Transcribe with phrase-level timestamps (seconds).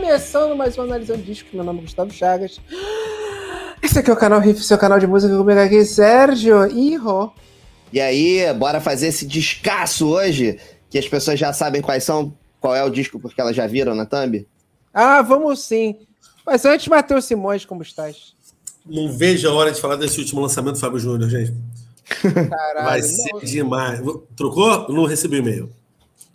[0.00, 1.48] começando mais um Analisando Disco.
[1.54, 2.60] Meu nome é Gustavo Chagas.
[3.82, 7.32] Esse aqui é o canal Riff, seu canal de música comigo aqui, Sérgio Iro.
[7.90, 12.76] E aí, bora fazer esse descasso hoje, que as pessoas já sabem quais são, qual
[12.76, 14.46] é o disco, porque elas já viram na thumb?
[14.92, 15.96] Ah, vamos sim.
[16.44, 18.34] Mas antes, Matheus Simões, como estás?
[18.84, 21.54] Não vejo a hora de falar desse último lançamento do Fábio Júnior, gente.
[22.20, 22.84] Caralho.
[22.84, 24.00] Vai ser demais.
[24.36, 24.88] Trocou?
[24.90, 25.70] Não recebi e-mail.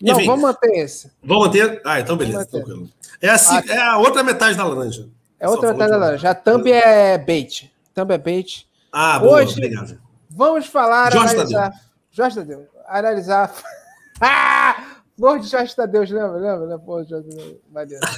[0.02, 1.12] Não, Enfim, vamos manter esse.
[1.22, 1.80] Vamos manter?
[1.84, 2.90] Ah, então beleza, tranquilo.
[3.20, 5.08] É, assim, ah, é a outra metade da laranja.
[5.38, 6.30] É outra metade da laranja.
[6.30, 7.72] A thumb é bait.
[7.94, 8.66] Thumb é bait.
[8.90, 10.00] Ah, boa, Hoje, obrigado.
[10.28, 11.70] Vamos falar, Jorge analisar...
[11.70, 11.80] Tadeu.
[12.10, 12.68] Jorge Tadeu.
[12.88, 13.54] Analisar...
[14.20, 14.96] ah!
[15.16, 16.56] Morro de Jorge Tadeu, lembra?
[16.56, 16.78] Lembra?
[16.80, 18.00] Pô, Jorge Tadeu.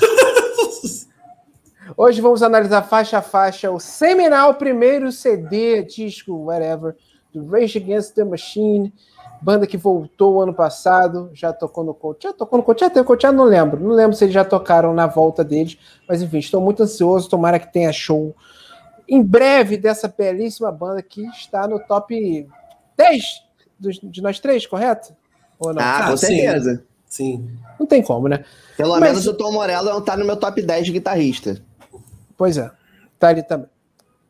[1.98, 6.96] Hoje vamos analisar faixa a faixa o seminal primeiro CD, disco, whatever,
[7.30, 8.90] do Rage Against the Machine,
[9.44, 13.04] banda que voltou ano passado, já tocou no Coach, já tocou no Coach, já tem
[13.04, 15.76] Coach, não lembro, não lembro se eles já tocaram na volta deles,
[16.08, 18.34] mas enfim, estou muito ansioso, tomara que tenha show
[19.06, 22.48] em breve dessa belíssima banda que está no top
[22.96, 23.22] 10
[24.02, 25.14] de nós três, correto?
[25.58, 25.82] Ou não?
[25.82, 26.82] Ah, com certeza.
[27.06, 27.48] Sim.
[27.78, 28.44] Não tem como, né?
[28.76, 29.00] Pelo mas...
[29.00, 31.62] menos o Tom Morello está no meu top 10 de guitarrista.
[32.36, 32.70] Pois é,
[33.18, 33.68] tá ali também.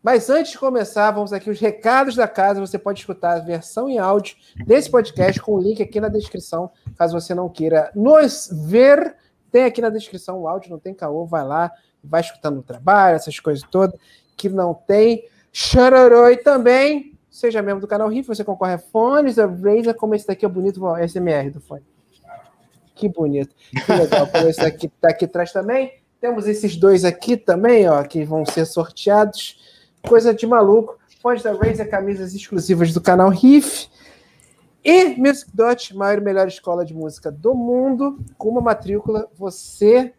[0.05, 2.60] Mas antes de começar, vamos aqui os recados da casa.
[2.60, 6.70] Você pode escutar a versão em áudio desse podcast com o link aqui na descrição,
[6.98, 9.16] caso você não queira nos ver.
[9.50, 13.16] Tem aqui na descrição o áudio, não tem caô, vai lá, vai escutando o trabalho,
[13.16, 13.98] essas coisas todas,
[14.36, 15.27] que não tem.
[15.50, 20.14] Chororô e também, seja membro do canal Riff, você concorre a fones da Razer, como
[20.14, 21.83] esse daqui é bonito, o SMR do fone.
[22.94, 23.55] Que bonito.
[23.86, 24.27] Que legal.
[24.27, 25.94] Como esse aqui tá aqui atrás também.
[26.20, 29.73] Temos esses dois aqui também, ó, que vão ser sorteados.
[30.06, 30.98] Coisa de maluco.
[31.22, 33.88] Pode da Razer, camisas exclusivas do canal Riff.
[34.84, 38.19] E Music Dot, maior e melhor escola de música do mundo.
[38.36, 40.12] Com uma matrícula, você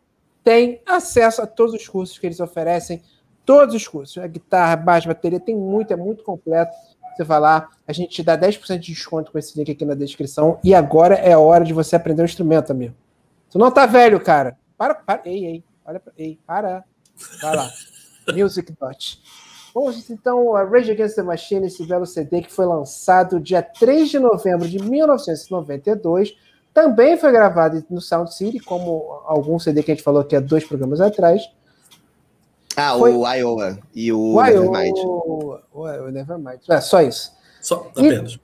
[0.43, 3.03] tem acesso a todos os cursos que eles oferecem.
[3.45, 4.17] Todos os cursos.
[4.17, 6.75] A guitarra, baixo, bateria, tem muito, é muito completo.
[7.15, 9.93] Você vai lá, a gente te dá 10% de desconto com esse link aqui na
[9.93, 10.59] descrição.
[10.63, 12.95] E agora é a hora de você aprender o instrumento, amigo.
[13.51, 14.57] Tu não tá velho, cara.
[14.75, 15.21] Para, para.
[15.25, 15.63] Ei, ei.
[15.85, 16.11] Olha pra...
[16.17, 16.83] Ei, para.
[17.39, 17.71] Vai lá.
[18.35, 19.21] Music Dot.
[19.75, 24.09] Vamos então a Rage Against the Machine, esse belo CD que foi lançado dia 3
[24.09, 26.33] de novembro de 1992.
[26.73, 30.39] Também foi gravado no Sound City, como algum CD que a gente falou aqui há
[30.39, 31.41] dois programas atrás.
[32.77, 33.13] Ah, foi...
[33.13, 34.97] o Iowa e o, o Nevermind.
[34.97, 36.61] O, o Nevermind.
[36.69, 37.33] É, só isso.
[37.61, 38.39] Só, apenas.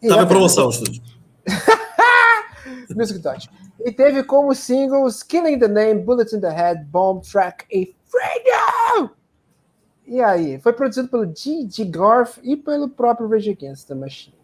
[0.00, 1.02] Estava em promoção, estúdio.
[2.96, 3.50] Music Dot.
[3.84, 9.19] E teve como singles Killing the Name, Bullets in the Head, Bomb Track e Freedom!
[10.10, 10.58] E aí?
[10.58, 11.84] Foi produzido pelo G.G.
[11.84, 14.34] Garth e pelo próprio Rage Against the Machine.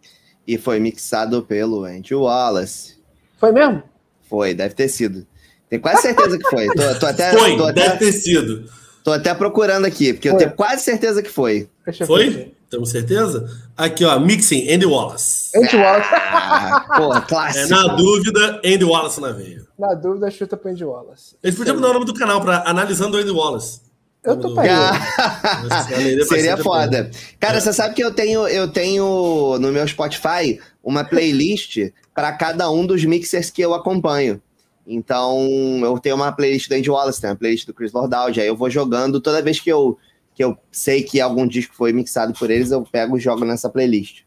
[0.47, 2.95] E foi mixado pelo Andy Wallace.
[3.37, 3.83] Foi mesmo?
[4.31, 5.27] Foi, deve ter sido.
[5.69, 6.67] Tenho quase certeza que foi.
[6.69, 8.71] Tô, tô até, foi, tô deve ter sido.
[9.03, 10.37] Tô até procurando aqui, porque foi.
[10.37, 11.69] eu tenho quase certeza que foi.
[12.07, 12.55] Foi?
[12.71, 13.49] Temos certeza?
[13.77, 15.51] Aqui, ó, Mixing, Andy Wallace.
[15.57, 16.09] Andy Wallace.
[16.13, 17.65] Ah, porra, clássico.
[17.65, 19.67] É, na dúvida, Andy Wallace na veia.
[19.77, 21.37] Na dúvida, chuta pro Andy Wallace.
[21.43, 23.86] Eles podiam mudar o nome do canal para Analisando Andy Wallace.
[24.27, 24.49] Eu tô
[26.19, 26.25] do...
[26.27, 27.11] Seria foda.
[27.39, 27.61] Cara, é.
[27.61, 32.85] você sabe que eu tenho, eu tenho no meu Spotify uma playlist para cada um
[32.85, 34.43] dos mixers que eu acompanho.
[34.87, 35.49] Então,
[35.83, 38.57] eu tenho uma playlist do Andy Wallace, tem uma playlist do Chris Lordaldi, aí eu
[38.57, 39.99] vou jogando toda vez que eu
[40.37, 43.71] que eu sei que algum disco foi mixado por eles, eu pego e jogo nessa
[43.71, 44.21] playlist.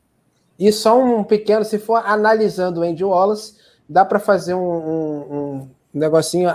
[0.58, 3.54] E só um pequeno, se for analisando o Andy Wallace,
[3.88, 6.50] dá para fazer um, um, um, negocinho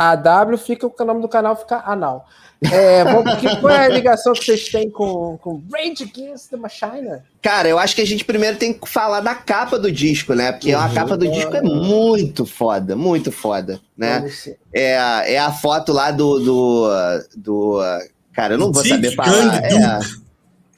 [0.00, 2.26] A-N, A-W, fica o nome do canal fica anal.
[2.62, 3.04] É,
[3.40, 7.22] que, qual é a ligação que vocês têm com, com Rage Against the Machine?
[7.40, 10.52] Cara, eu acho que a gente primeiro tem que falar da capa do disco, né?
[10.52, 14.30] Porque uhum, a capa do disco é muito foda, muito foda, né?
[14.74, 16.38] É, é a foto lá do.
[16.38, 16.88] do,
[17.34, 17.80] do
[18.34, 19.64] cara, eu não vou saber falar.
[19.64, 20.00] É,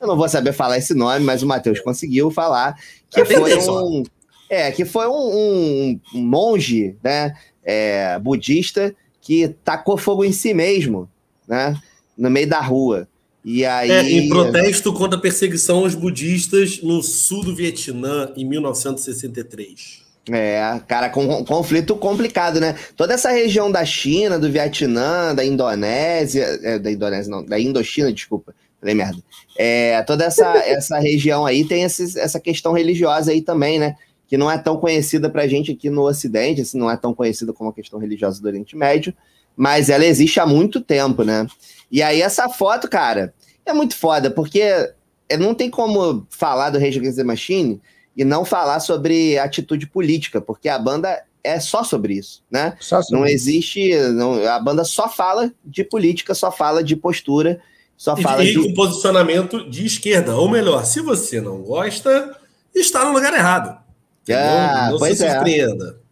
[0.00, 2.76] eu não vou saber falar esse nome, mas o Matheus conseguiu falar
[3.10, 4.02] que foi um.
[4.48, 7.34] É, que foi um, um monge, né?
[7.64, 11.08] É, budista que tacou fogo em si mesmo
[11.46, 11.76] né?
[12.16, 13.08] No meio da rua.
[13.44, 13.90] E aí.
[13.90, 20.02] É, em protesto contra a perseguição aos budistas no sul do Vietnã em 1963.
[20.30, 22.76] É, cara, com um conflito complicado, né?
[22.96, 28.12] Toda essa região da China, do Vietnã, da Indonésia, é, da Indonésia não, da Indochina,
[28.12, 29.18] desculpa, falei merda.
[29.58, 33.96] É, toda essa, essa região aí tem esse, essa questão religiosa aí também, né?
[34.32, 37.52] Que não é tão conhecida pra gente aqui no Ocidente, assim, não é tão conhecida
[37.52, 39.12] como a questão religiosa do Oriente Médio,
[39.54, 41.46] mas ela existe há muito tempo, né?
[41.90, 43.34] E aí essa foto, cara,
[43.66, 44.90] é muito foda, porque
[45.38, 47.78] não tem como falar do Rage Against the Machine
[48.16, 52.74] e não falar sobre atitude política, porque a banda é só sobre isso, né?
[52.80, 57.60] Sobre não existe, não, a banda só fala de política, só fala de postura,
[57.98, 62.34] só fala e, de com posicionamento de esquerda, ou melhor, se você não gosta,
[62.74, 63.81] está no lugar errado.
[64.30, 65.34] Ah, não, não pois se é.
[65.34, 65.96] surpreenda.
[65.98, 66.02] É.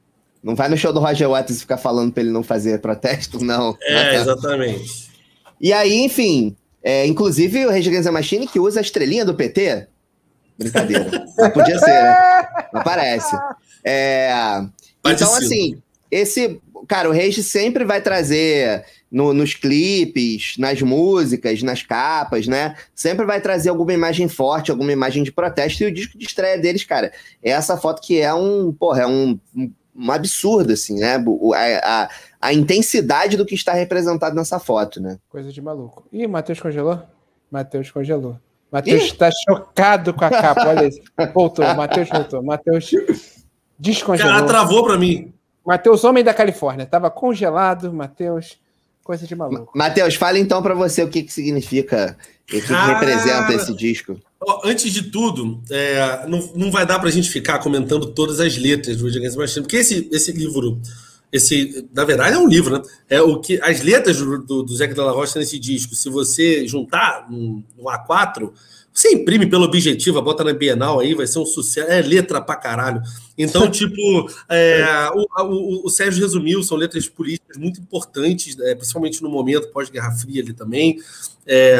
[0.43, 3.39] Não vai no show do Roger Waters e ficar falando para ele não fazer protesto,
[3.45, 3.77] não.
[3.83, 5.11] É, exatamente.
[5.61, 9.35] E aí, enfim, é, inclusive o Rage Against the Machine que usa a estrelinha do
[9.35, 9.87] PT.
[10.59, 11.27] Brincadeira.
[11.53, 12.47] Podia ser, né?
[12.73, 13.37] Não parece.
[13.85, 14.31] É,
[15.07, 15.81] então, assim,
[16.11, 16.61] esse.
[16.89, 22.77] Cara, o Rage sempre vai trazer no, nos clipes, nas músicas, nas capas, né?
[22.95, 25.83] Sempre vai trazer alguma imagem forte, alguma imagem de protesto.
[25.83, 27.13] E o disco de estreia deles, cara,
[27.43, 28.73] é essa foto que é um.
[28.73, 31.17] Porra, é um, um, absurdo, assim, né?
[31.55, 32.11] A, a,
[32.41, 35.19] a, intensidade do que está representado nessa foto, né?
[35.29, 36.07] Coisa de maluco.
[36.13, 37.03] Ih, Matheus congelou?
[37.51, 38.39] Matheus congelou.
[38.71, 41.01] Matheus está chocado com a capa, olha isso.
[41.35, 42.41] Voltou, Matheus voltou.
[42.41, 42.93] Matheus
[43.77, 44.33] descongelou.
[44.33, 45.35] Cara, travou para mim.
[45.67, 48.61] Matheus, homem da Califórnia, estava congelado, Matheus.
[49.11, 49.77] Coisa de maluco.
[49.77, 54.17] Matheus, fala então para você o que, que significa, o que, que representa esse disco.
[54.63, 58.57] Antes de tudo, é, não, não vai dar para a gente ficar comentando todas as
[58.57, 60.81] letras do Rage Against the Machine, porque esse, esse livro,
[61.33, 62.83] esse, na verdade é um livro, né?
[63.09, 66.09] É o que as letras do, do, do Zé de la Rocha nesse disco, se
[66.09, 68.49] você juntar no, no A4,
[68.93, 71.91] você imprime pelo objetivo, bota na Bienal aí, vai ser um sucesso.
[71.91, 73.01] É letra pra caralho.
[73.39, 79.23] Então, tipo, é, o, o, o, Sérgio resumiu, são letras políticas muito importantes, é, principalmente
[79.23, 81.01] no momento pós-Guerra Fria ali também.
[81.47, 81.79] É,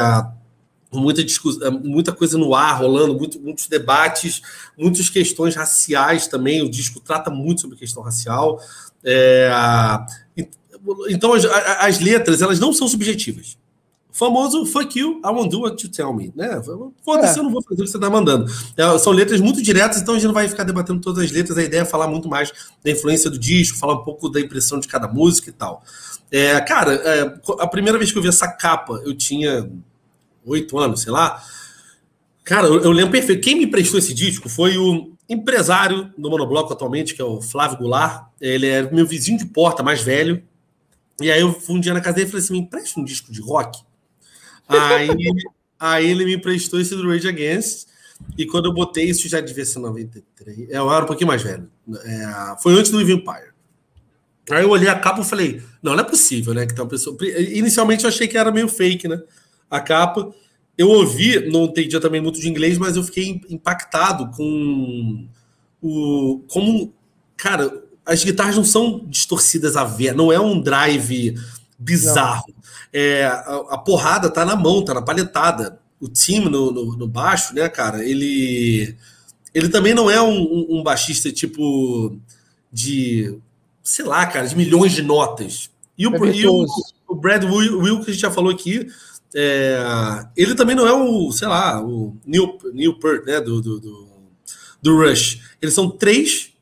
[0.93, 4.41] muita discussão, é, muita coisa no ar rolando, muito, muitos debates,
[4.79, 6.63] muitas questões raciais também.
[6.63, 8.61] O disco trata muito sobre questão racial.
[9.03, 9.51] É,
[11.09, 13.60] então, as, as letras, elas não são subjetivas
[14.13, 16.61] famoso fuck you, I won't do what you tell me, né?
[17.05, 17.41] Foda-se, é.
[17.41, 18.51] eu não vou fazer o que você está mandando.
[18.77, 21.57] É, são letras muito diretas, então a gente não vai ficar debatendo todas as letras.
[21.57, 22.53] A ideia é falar muito mais
[22.85, 25.83] da influência do disco, falar um pouco da impressão de cada música e tal.
[26.31, 29.71] É, cara, é, a primeira vez que eu vi essa capa, eu tinha
[30.45, 31.43] oito anos, sei lá.
[32.45, 33.43] Cara, eu, eu, lembro perfeito.
[33.43, 37.79] Quem me prestou esse disco foi o empresário do Monobloco atualmente, que é o Flávio
[37.79, 38.27] Goulart.
[38.41, 40.43] Ele é meu vizinho de porta, mais velho.
[41.21, 43.05] E aí eu fui um dia na casa dele e falei assim: me empresta um
[43.05, 43.79] disco de rock.
[44.71, 45.09] Aí,
[45.79, 47.89] aí ele me emprestou esse do Rage Against.
[48.37, 50.71] E quando eu botei isso, já devia ser 93.
[50.71, 51.69] É, eu era um pouquinho mais velho.
[52.05, 53.51] É, foi antes do Empire.
[54.51, 56.67] Aí eu olhei a capa e falei: não, não é possível, né?
[56.67, 57.17] Que tá uma pessoa.
[57.53, 59.21] Inicialmente eu achei que era meio fake, né?
[59.71, 60.33] A capa.
[60.77, 65.29] Eu ouvi, não entendia também muito de inglês, mas eu fiquei impactado com
[65.81, 66.43] o.
[66.49, 66.93] Como.
[67.37, 71.35] Cara, as guitarras não são distorcidas a ver, não é um drive
[71.79, 72.45] bizarro.
[72.49, 72.60] Não.
[72.93, 75.81] É, a, a, porrada tá na mão, tá na palhetada.
[76.01, 78.97] O time no, no, no baixo, né, cara, ele.
[79.53, 82.17] Ele também não é um, um, baixista tipo
[82.73, 83.39] de.
[83.83, 85.71] sei lá, cara, de milhões de notas.
[85.99, 86.67] E o, é e o,
[87.09, 88.89] o, Brad Will, Will, que a gente já falou aqui,
[89.35, 93.81] é, ele também não é o, sei lá, o Neil, Neil Peart, né, do, do,
[93.81, 94.09] do,
[94.81, 95.41] do Rush.
[95.61, 96.53] Eles são três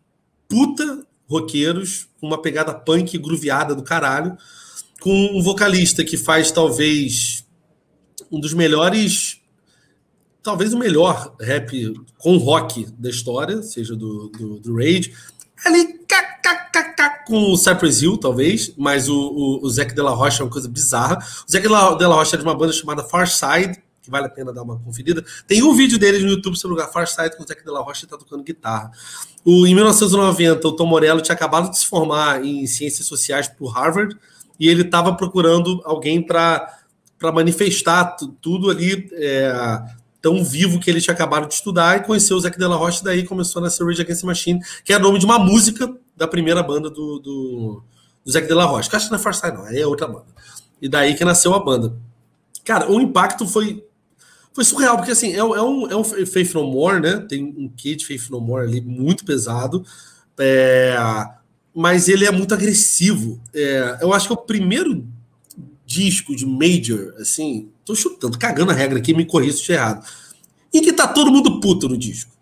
[0.48, 4.36] puta roqueiros com uma pegada punk grooveada do caralho
[5.00, 7.44] com um vocalista que faz talvez
[8.30, 9.40] um dos melhores,
[10.42, 15.12] talvez o melhor rap com rock da história, seja do, do, do Rage.
[15.64, 15.98] Ali,
[17.28, 20.66] com o Cypress Hill, talvez, mas o, o, o Zac Della Rocha é uma coisa
[20.66, 21.18] bizarra.
[21.46, 24.50] O Zac Della Rocha é de uma banda chamada Far Side, que vale a pena
[24.50, 25.22] dar uma conferida.
[25.46, 28.06] Tem um vídeo dele no YouTube sobre o Far Side com o Zac Della Rocha
[28.06, 28.90] e tá tocando guitarra.
[29.44, 33.68] O, em 1990, o Tom Morello tinha acabado de se formar em ciências sociais por
[33.68, 34.16] Harvard
[34.58, 36.72] e ele estava procurando alguém para
[37.32, 39.52] manifestar tudo ali é,
[40.20, 43.24] tão vivo que ele tinha acabado de estudar e conheceu o Zac Della Rocha, daí
[43.24, 46.26] começou a nascer Rage Against the Machine, que é o nome de uma música da
[46.26, 47.82] primeira banda do, do,
[48.24, 50.26] do Zac Della Rocha, acho que não é Farside não, aí é outra banda.
[50.80, 51.96] E daí que nasceu a banda.
[52.64, 53.84] Cara, o impacto foi
[54.52, 57.24] foi surreal, porque assim, é, é, um, é um Faith No More, né?
[57.28, 59.84] Tem um kit Faith No More ali muito pesado.
[60.36, 60.96] É,
[61.78, 63.40] mas ele é muito agressivo.
[63.54, 65.06] É, eu acho que é o primeiro
[65.86, 70.04] disco de Major, assim, tô chutando, cagando a regra aqui, me corrija se errado,
[70.74, 72.32] em que tá todo mundo puto no disco.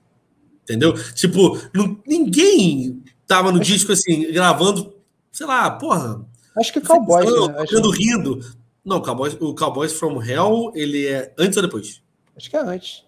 [0.63, 0.95] Entendeu?
[1.13, 4.95] Tipo, não, ninguém tava no disco assim, gravando,
[5.31, 6.27] sei lá, porra.
[6.57, 7.67] Acho que Cowboys, né?
[7.67, 8.05] Ficando que...
[8.05, 8.41] rindo.
[8.83, 12.03] Não, Cowboys, o Cowboys from Hell, ele é antes ou depois?
[12.35, 13.05] Acho que é antes.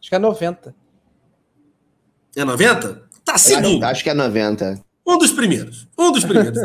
[0.00, 0.74] Acho que é 90.
[2.34, 3.08] É 90?
[3.24, 3.84] Tá segundo.
[3.84, 4.89] Acho, acho que é 90.
[5.06, 5.88] Um dos primeiros.
[5.98, 6.58] Um dos primeiros.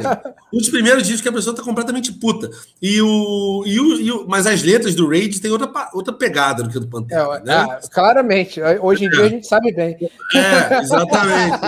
[0.52, 2.50] um dos primeiros discos que a pessoa tá completamente puta.
[2.80, 6.62] E o, e o, e o, mas as letras do Rage tem outra, outra pegada
[6.62, 7.38] do que do Pantera.
[7.38, 7.54] É, né?
[7.54, 8.60] ah, claramente.
[8.80, 9.10] Hoje em é.
[9.10, 9.96] dia a gente sabe bem.
[10.34, 11.60] É, exatamente.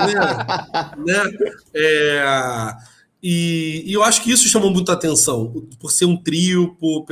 [1.04, 1.24] né?
[1.24, 1.30] né?
[1.74, 2.72] É,
[3.22, 7.06] e, e, eu acho que isso chamou muita atenção, por ser um trio, por,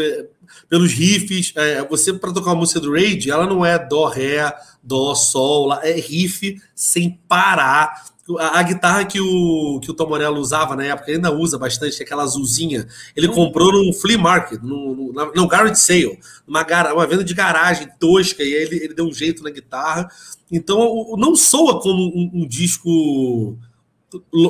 [0.69, 1.53] pelos riffs.
[1.57, 5.73] É, você, para tocar uma música do Rage, ela não é dó, ré, dó, sol,
[5.83, 8.07] é riff sem parar
[8.37, 12.03] a, a, guitarra que o, que o Tom Morello usava na época, ainda usa bastante,
[12.03, 13.35] aquela azulzinha, ele hum.
[13.35, 18.43] comprou num flea market, no, no, no garage sale, uma, uma venda de garagem tosca,
[18.43, 20.11] e aí ele, ele deu um jeito na guitarra.
[20.51, 23.57] Então, o, não soa como um, um disco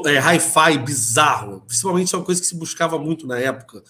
[0.07, 3.83] é, hi-fi bizarro, principalmente é uma coisa que se buscava muito na época.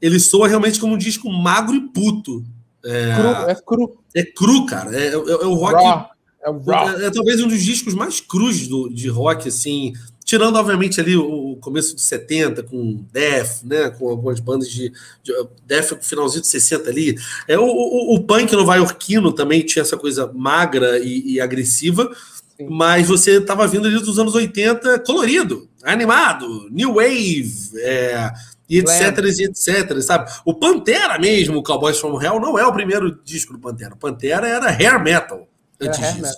[0.00, 2.44] Ele soa realmente como um disco magro e puto.
[2.84, 3.98] É cru, é cru.
[4.14, 4.94] É cru, cara.
[4.94, 5.82] É, é, é o rock.
[5.82, 6.13] Raw.
[6.44, 9.94] É, é, é, talvez um dos discos mais crus do, de rock, assim.
[10.22, 13.90] Tirando, obviamente, ali o, começo de 70, com Def, né?
[13.90, 14.92] Com algumas bandas de.
[15.22, 15.32] de
[15.66, 17.16] Def finalzinho de 60 ali.
[17.48, 22.10] É, o, o, o punk nova-iorquino também tinha essa coisa magra e, e agressiva.
[22.56, 22.68] Sim.
[22.70, 28.30] Mas você estava vindo ali dos anos 80 colorido, animado, new wave, é,
[28.68, 30.30] e etc, e etc, sabe?
[30.44, 33.94] O Pantera mesmo, o Cowboys from Hell, não é o primeiro disco do Pantera.
[33.94, 35.48] O Pantera era hair metal
[35.80, 36.34] antes é, disso.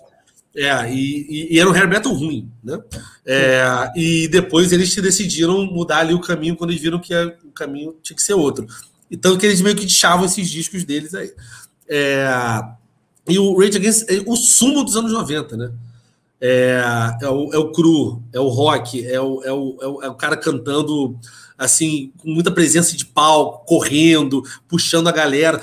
[0.54, 2.80] É, e, e, era um hair metal ruim, né?
[3.26, 7.14] É, e depois eles decidiram mudar ali o caminho quando eles viram que
[7.44, 8.66] o caminho tinha que ser outro.
[9.10, 11.32] Então que eles meio que deixavam esses discos deles aí.
[11.88, 12.26] É,
[13.28, 15.72] e o Rage Against é o sumo dos anos 90, né?
[16.40, 16.80] É,
[17.22, 20.08] é, o, é o cru, é o rock, é o, é, o, é, o, é
[20.08, 21.18] o cara cantando
[21.58, 25.60] assim, com muita presença de palco, correndo, puxando a galera,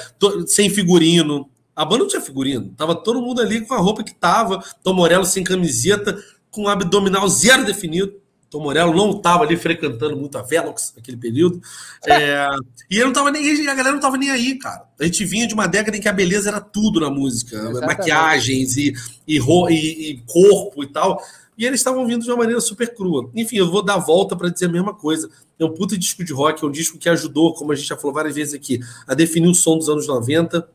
[0.48, 2.74] sem figurino, a banda não tinha figurino.
[2.78, 4.64] Tava todo mundo ali com a roupa que tava.
[4.84, 6.18] Tom Morello sem camiseta,
[6.52, 8.22] com abdominal zero definido.
[8.50, 11.60] Tom Morello não estava ali frequentando muito a Velox naquele período.
[12.06, 12.46] É,
[12.92, 14.84] e ele não tava nem, a galera não tava nem aí, cara.
[15.00, 17.56] A gente vinha de uma década em que a beleza era tudo na música.
[17.56, 17.88] Exatamente.
[17.88, 18.94] Maquiagens e,
[19.26, 21.24] e, e, e corpo e tal.
[21.58, 23.32] E eles estavam vindo de uma maneira super crua.
[23.34, 25.30] Enfim, eu vou dar a volta para dizer a mesma coisa.
[25.58, 27.96] É um puta disco de rock, é um disco que ajudou, como a gente já
[27.96, 30.68] falou várias vezes aqui, a definir o som dos anos 90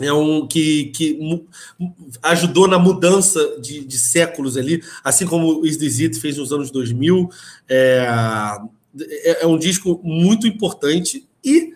[0.00, 1.46] é um que, que
[2.22, 6.52] ajudou na mudança de, de séculos ali, assim como o Is This It fez nos
[6.52, 7.28] anos 2000.
[7.68, 8.58] É,
[8.98, 11.74] é, é um disco muito importante e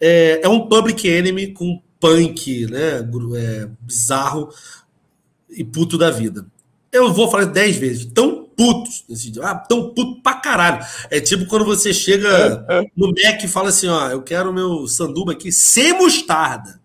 [0.00, 2.98] é, é, um public enemy com punk, né?
[2.98, 4.50] É, bizarro
[5.50, 6.46] e puto da vida.
[6.92, 10.84] Eu vou falar dez vezes, tão putos nesse dia, ah, tão puto pra caralho.
[11.10, 12.64] É tipo quando você chega
[12.96, 16.80] no Mac e fala assim: ó, eu quero meu sanduba aqui sem mostarda.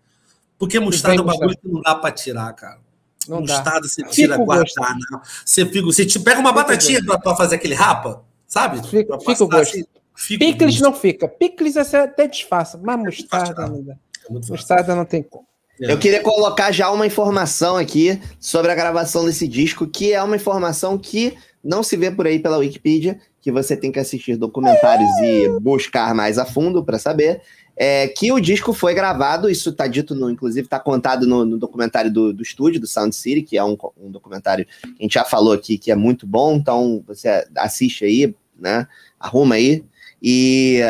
[0.62, 2.78] Porque mostarda é um bagulho que não dá para tirar, cara.
[3.26, 3.88] Não mostarda dá.
[3.88, 4.96] você tira, guardar.
[5.44, 8.80] Você, fica, você te pega uma batatinha para fazer aquele rapa, sabe?
[8.86, 9.76] Fica, fica o gosto.
[9.76, 11.26] Assim, fica Picles não fica.
[11.26, 13.94] Picles você até disfarça, mas mostarda não dá.
[13.94, 15.44] É mostarda não tem como.
[15.80, 15.90] É.
[15.90, 20.36] Eu queria colocar já uma informação aqui sobre a gravação desse disco, que é uma
[20.36, 25.10] informação que não se vê por aí pela Wikipedia, que você tem que assistir documentários
[25.20, 27.42] e buscar mais a fundo para saber
[27.76, 31.58] é, que o disco foi gravado, isso está dito, no, inclusive está contado no, no,
[31.58, 35.14] documentário do, do estúdio, do Sound City, que é um, um, documentário que a gente
[35.14, 38.86] já falou aqui que é muito bom, então você assiste aí, né?
[39.18, 39.84] Arruma aí.
[40.22, 40.80] E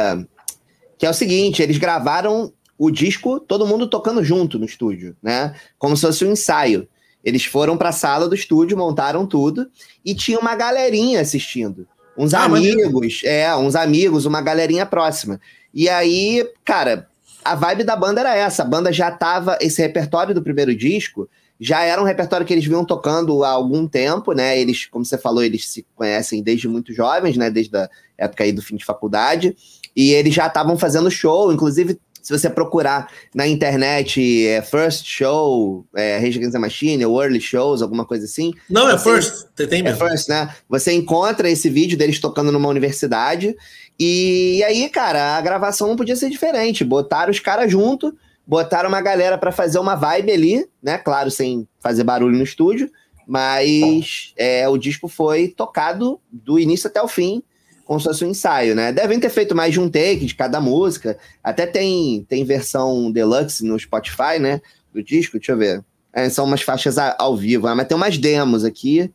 [0.99, 5.55] que é o seguinte, eles gravaram o disco, todo mundo tocando junto no estúdio, né?
[5.79, 6.89] Como se fosse um ensaio.
[7.25, 9.69] Eles foram para a sala do estúdio, montaram tudo
[10.05, 11.87] e tinha uma galerinha assistindo.
[12.17, 15.41] Uns ah, amigos, é, uns amigos, uma galerinha próxima.
[15.75, 17.09] E aí, cara,
[17.45, 18.63] a vibe da banda era essa.
[18.63, 19.59] A banda já tava.
[19.61, 23.87] Esse repertório do primeiro disco já era um repertório que eles vinham tocando há algum
[23.87, 24.59] tempo, né?
[24.59, 27.51] Eles, como você falou, eles se conhecem desde muito jovens, né?
[27.51, 27.89] Desde a
[28.19, 29.57] época aí do fim de faculdade.
[29.95, 35.85] E eles já estavam fazendo show, inclusive se você procurar na internet é, First Show,
[35.95, 38.53] é, Rage Against the Machine, ou Early Shows, alguma coisa assim.
[38.71, 40.05] Não, é First, tem é mesmo.
[40.05, 40.55] É First, né?
[40.69, 43.57] Você encontra esse vídeo deles tocando numa universidade
[44.05, 46.83] e aí, cara, a gravação não podia ser diferente.
[46.83, 48.13] Botaram os caras junto,
[48.45, 50.99] botaram uma galera para fazer uma vibe ali, né?
[50.99, 52.91] Claro, sem fazer barulho no estúdio,
[53.25, 57.45] mas é, o disco foi tocado do início até o fim,
[57.85, 58.93] como se fosse um ensaio, né?
[58.93, 61.17] Devem ter feito mais de um take de cada música.
[61.41, 64.61] Até tem, tem versão deluxe no Spotify, né?
[64.93, 65.85] Do disco, deixa eu ver.
[66.13, 67.75] É, são umas faixas ao vivo, né?
[67.75, 69.13] mas tem umas demos aqui.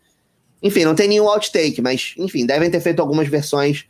[0.64, 3.86] Enfim, não tem nenhum outtake, mas enfim, devem ter feito algumas versões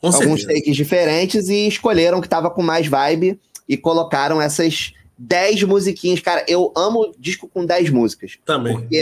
[0.00, 0.60] com alguns certeza.
[0.60, 3.38] takes diferentes e escolheram que tava com mais vibe
[3.68, 6.20] e colocaram essas 10 musiquinhas.
[6.20, 8.38] Cara, eu amo disco com 10 músicas.
[8.44, 8.74] Também.
[8.74, 8.96] Porque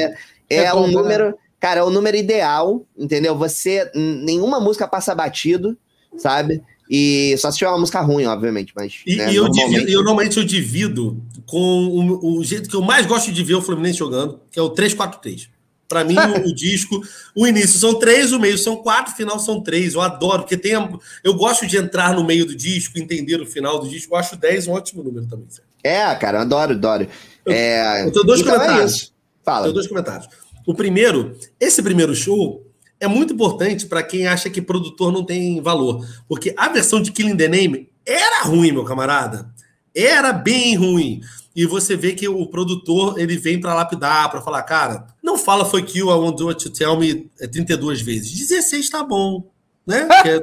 [0.50, 1.34] é, é um número.
[1.60, 3.36] cara, é o número ideal, entendeu?
[3.36, 3.90] Você.
[3.94, 5.76] Nenhuma música passa batido,
[6.16, 6.62] sabe?
[6.90, 9.02] E só se tiver uma música ruim, obviamente, mas.
[9.06, 9.70] E, né, e eu, normalmente...
[9.70, 13.54] divido, eu normalmente eu divido com o, o, jeito que eu mais gosto de ver
[13.54, 15.48] o Fluminense jogando, que é o 3-4-3.
[15.88, 17.00] Para mim, o, o, disco,
[17.34, 19.94] o início são três, o meio são quatro, o final são três.
[19.94, 20.74] Eu adoro, porque tem.
[20.74, 20.88] A,
[21.24, 24.14] eu gosto de entrar no meio do disco, entender o final do disco.
[24.14, 25.46] Eu acho 10 um ótimo número também.
[25.48, 25.66] Certo?
[25.82, 27.08] É, cara, adoro, adoro.
[27.46, 28.04] Eu, é...
[28.06, 29.12] eu tenho dois então comentários.
[29.14, 29.62] É Fala.
[29.62, 30.28] Tenho dois comentários.
[30.66, 32.66] O primeiro, esse primeiro show
[33.00, 36.06] é muito importante para quem acha que produtor não tem valor.
[36.28, 39.48] Porque a versão de Killing the Name era ruim, meu camarada.
[39.94, 41.22] Era bem ruim.
[41.56, 45.06] E você vê que o produtor ele vem para lapidar, para falar, cara,
[45.38, 48.30] fala foi que you, I what you tell me 32 vezes.
[48.32, 49.50] 16 tá bom.
[49.86, 50.06] Né?
[50.22, 50.42] Que é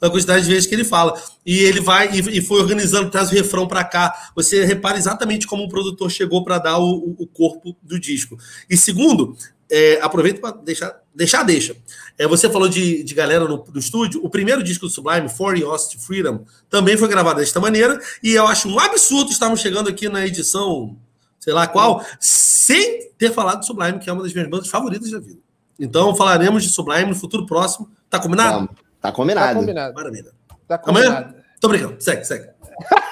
[0.00, 1.20] a quantidade de vezes que ele fala.
[1.46, 4.12] E ele vai e, e foi organizando, traz o refrão para cá.
[4.34, 8.36] Você repara exatamente como o produtor chegou para dar o, o, corpo do disco.
[8.68, 9.36] E segundo,
[9.70, 11.76] é, aproveito para deixar, deixar, deixa.
[12.18, 14.20] É, você falou de, de galera no, no, estúdio.
[14.24, 18.00] O primeiro disco do Sublime, For Yours to Freedom, também foi gravado desta maneira.
[18.22, 20.96] E eu acho um absurdo estarmos chegando aqui na edição,
[21.42, 25.10] sei lá qual, sem ter falado de Sublime, que é uma das minhas bandas favoritas
[25.10, 25.40] da vida.
[25.76, 27.90] Então falaremos de Sublime no futuro próximo.
[28.08, 28.68] Tá combinado?
[28.68, 29.48] Tá, tá combinado.
[29.48, 29.94] Tá combinado.
[29.94, 30.32] Maravilha.
[30.68, 31.16] Tá combinado.
[31.16, 31.34] Amanhã?
[31.60, 32.00] Tô brincando.
[32.00, 32.48] Segue, segue.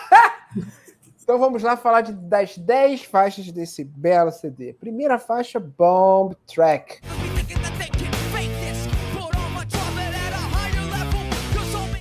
[1.23, 4.73] Então vamos lá falar de, das 10 faixas desse belo CD.
[4.73, 6.99] Primeira faixa, Bomb Track.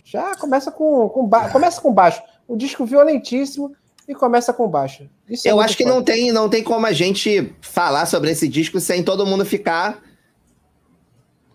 [0.04, 1.48] Já começa com, com ba...
[1.50, 2.24] começa com baixo.
[2.48, 3.76] O disco violentíssimo
[4.10, 5.08] e começa com baixo.
[5.30, 8.48] Isso é Eu acho que não tem, não tem como a gente falar sobre esse
[8.48, 10.02] disco sem todo mundo ficar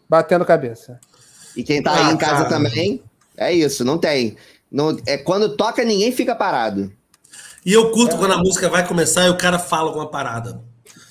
[0.09, 1.01] batendo cabeça.
[1.57, 2.49] E quem tá ah, aí em casa cara.
[2.49, 3.03] também,
[3.37, 4.37] é isso, não tem.
[4.71, 6.93] Não, é quando toca ninguém fica parado.
[7.67, 8.19] E eu curto é.
[8.19, 10.63] quando a música vai começar e o cara fala alguma parada.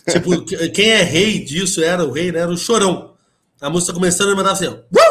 [0.09, 2.39] Tipo, quem é rei disso era o rei, né?
[2.39, 3.15] Era o Chorão.
[3.59, 5.02] A música começando e mandava assim, Uh!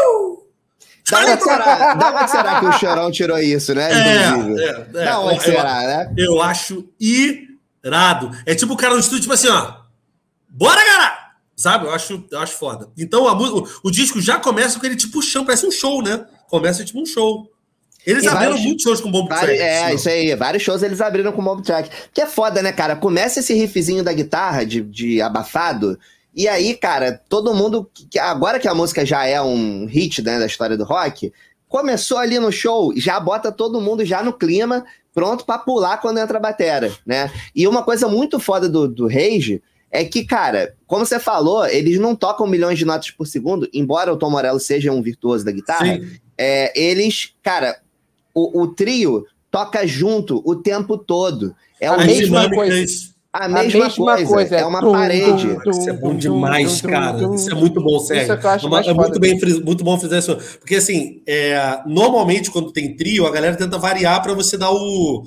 [1.10, 3.90] Da onde, será, da onde será que o Chorão tirou isso, né?
[3.92, 6.14] É, é, é, da onde eu, será, né?
[6.16, 8.30] Eu acho irado.
[8.46, 9.74] É tipo o cara no estúdio, tipo assim, ó.
[10.48, 11.18] Bora, galera!
[11.56, 11.86] Sabe?
[11.86, 12.88] Eu acho, eu acho foda.
[12.96, 16.24] Então a, o, o disco já começa com ele tipo chão, parece um show, né?
[16.48, 17.48] Começa tipo um show.
[18.06, 19.52] Eles e abriram vários, muitos shows com bomb track.
[19.52, 20.34] É, assim, isso aí.
[20.34, 21.88] Vários shows eles abriram com bomb track.
[22.12, 22.96] Que é foda, né, cara?
[22.96, 25.98] Começa esse riffzinho da guitarra, de, de abafado.
[26.34, 27.90] E aí, cara, todo mundo.
[28.20, 31.32] Agora que a música já é um hit né, da história do rock,
[31.68, 36.18] começou ali no show, já bota todo mundo já no clima, pronto para pular quando
[36.18, 37.30] entra a batera, né?
[37.54, 41.98] E uma coisa muito foda do, do Rage é que, cara, como você falou, eles
[41.98, 45.52] não tocam milhões de notas por segundo, embora o Tom Morello seja um virtuoso da
[45.52, 46.00] guitarra,
[46.36, 47.78] é, eles, cara,
[48.34, 51.54] o, o, trio toca junto o tempo todo.
[51.78, 53.11] É a mesma coisa.
[53.32, 55.58] A mesma, a mesma coisa, coisa, é uma tum, parede.
[55.64, 57.34] Tum, isso é bom demais, cara.
[57.34, 58.30] Isso é muito bom, sério.
[58.30, 60.36] É, é muito, bem, muito bom fazer isso.
[60.58, 65.24] Porque, assim, é, normalmente, quando tem trio, a galera tenta variar para você dar o,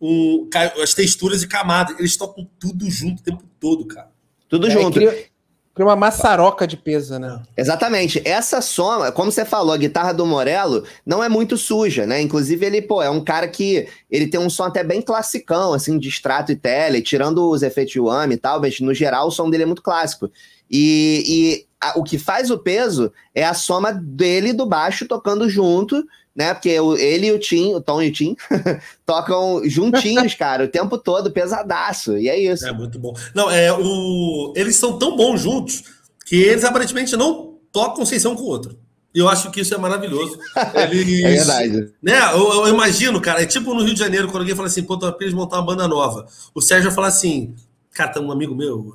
[0.00, 0.48] o,
[0.82, 1.98] as texturas e camadas.
[1.98, 4.08] Eles tocam tudo junto o tempo todo, cara.
[4.48, 4.92] Tudo é, junto.
[4.92, 5.26] Cria,
[5.74, 7.42] Cria uma maçaroca de peso, né?
[7.56, 8.20] Exatamente.
[8.26, 12.20] Essa soma, como você falou, a guitarra do Morello não é muito suja, né?
[12.20, 15.98] Inclusive, ele, pô, é um cara que ele tem um som até bem classicão, assim,
[15.98, 19.30] de extrato e tele, tirando os efeitos de Whammy e tal, mas no geral o
[19.30, 20.30] som dele é muito clássico.
[20.70, 25.50] E a, o que faz o peso é a soma dele e do baixo tocando
[25.50, 26.54] junto, né?
[26.54, 28.36] Porque ele e o Tim, o Tom e o Tim,
[29.04, 32.16] tocam juntinhos, cara, o tempo todo, pesadaço.
[32.16, 32.66] E é isso.
[32.66, 33.12] É muito bom.
[33.34, 34.52] Não, é o.
[34.54, 35.82] Eles são tão bons juntos
[36.24, 38.78] que eles aparentemente não tocam sem ser um com o outro.
[39.14, 40.38] E eu acho que isso é maravilhoso.
[40.90, 41.92] Eles, é verdade.
[42.02, 44.82] Né, eu, eu, imagino, cara, é tipo no Rio de Janeiro, quando alguém fala assim,
[44.82, 46.26] pô, tô eles montar uma banda nova.
[46.54, 47.54] O Sérgio vai falar assim,
[47.90, 48.94] cara, tem um amigo meu,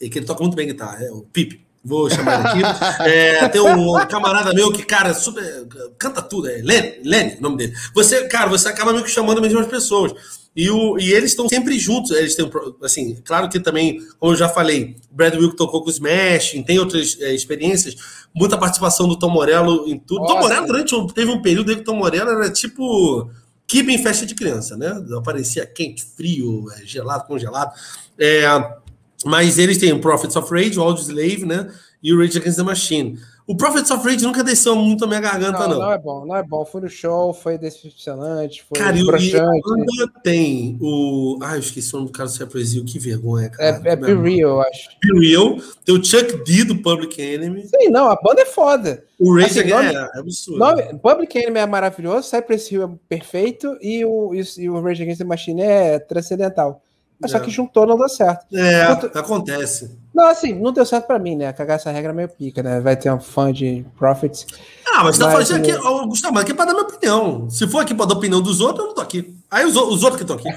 [0.00, 3.08] é que ele toca muito bem guitarra, é o Pipe vou chamar ele aqui.
[3.08, 5.66] É, tem um camarada meu que, cara, super,
[5.98, 7.74] canta tudo, é Lenny, Lenny, o nome dele.
[7.94, 10.12] Você, cara, você acaba meio que chamando as mesmas pessoas.
[10.54, 12.10] E, o, e eles estão sempre juntos.
[12.10, 12.50] Eles têm,
[12.82, 16.62] assim, claro que também, como eu já falei, o Brad Wilk tocou com o Smash,
[16.66, 17.96] tem outras é, experiências,
[18.34, 20.22] muita participação do Tom Morello em tudo.
[20.22, 20.34] Nossa.
[20.34, 23.30] Tom Morello, durante um, teve um período que o Tom Morello era tipo
[23.70, 24.92] kibe em festa de criança, né?
[25.16, 27.72] Aparecia quente, frio, é, gelado, congelado.
[28.18, 28.44] É,
[29.24, 31.70] mas eles têm o Prophets of Rage, o Slave, né?
[32.02, 33.18] E o Rage Against the Machine.
[33.50, 35.70] O Prophets of Rage nunca desceu muito a minha garganta, não.
[35.70, 36.64] Não, não é bom, não é bom.
[36.64, 39.34] Foi no show, foi decepcionante, foi cara, broxante.
[39.34, 41.36] E ainda tem o...
[41.42, 43.82] Ah, eu esqueci o nome do cara do Cypress que vergonha, cara.
[43.84, 44.90] É, é Be Real, eu acho.
[45.02, 45.56] Be Real.
[45.84, 47.62] Tem o Chuck D do Public Enemy.
[47.62, 49.02] Sim, não, a banda é foda.
[49.18, 50.58] O Rage assim, é, é absurdo.
[50.60, 55.18] Nome, Public Enemy é maravilhoso, Cypress Hill é perfeito e o, e o Rage Against
[55.18, 56.84] the Machine é transcendental.
[57.20, 57.38] Mas é.
[57.38, 58.46] só que juntou não deu certo.
[58.56, 59.18] É, Enquanto...
[59.18, 59.98] acontece.
[60.14, 61.52] Não, assim, não deu certo pra mim, né?
[61.52, 62.80] Cagar essa regra é meio pica, né?
[62.80, 64.46] Vai ter um fã de Profits.
[64.92, 67.48] Ah, mas tá falando aqui, oh, Gustavo, aqui é pra dar minha opinião.
[67.50, 69.36] Se for aqui pra dar opinião dos outros, eu não tô aqui.
[69.50, 70.48] Aí os, os outros que estão aqui.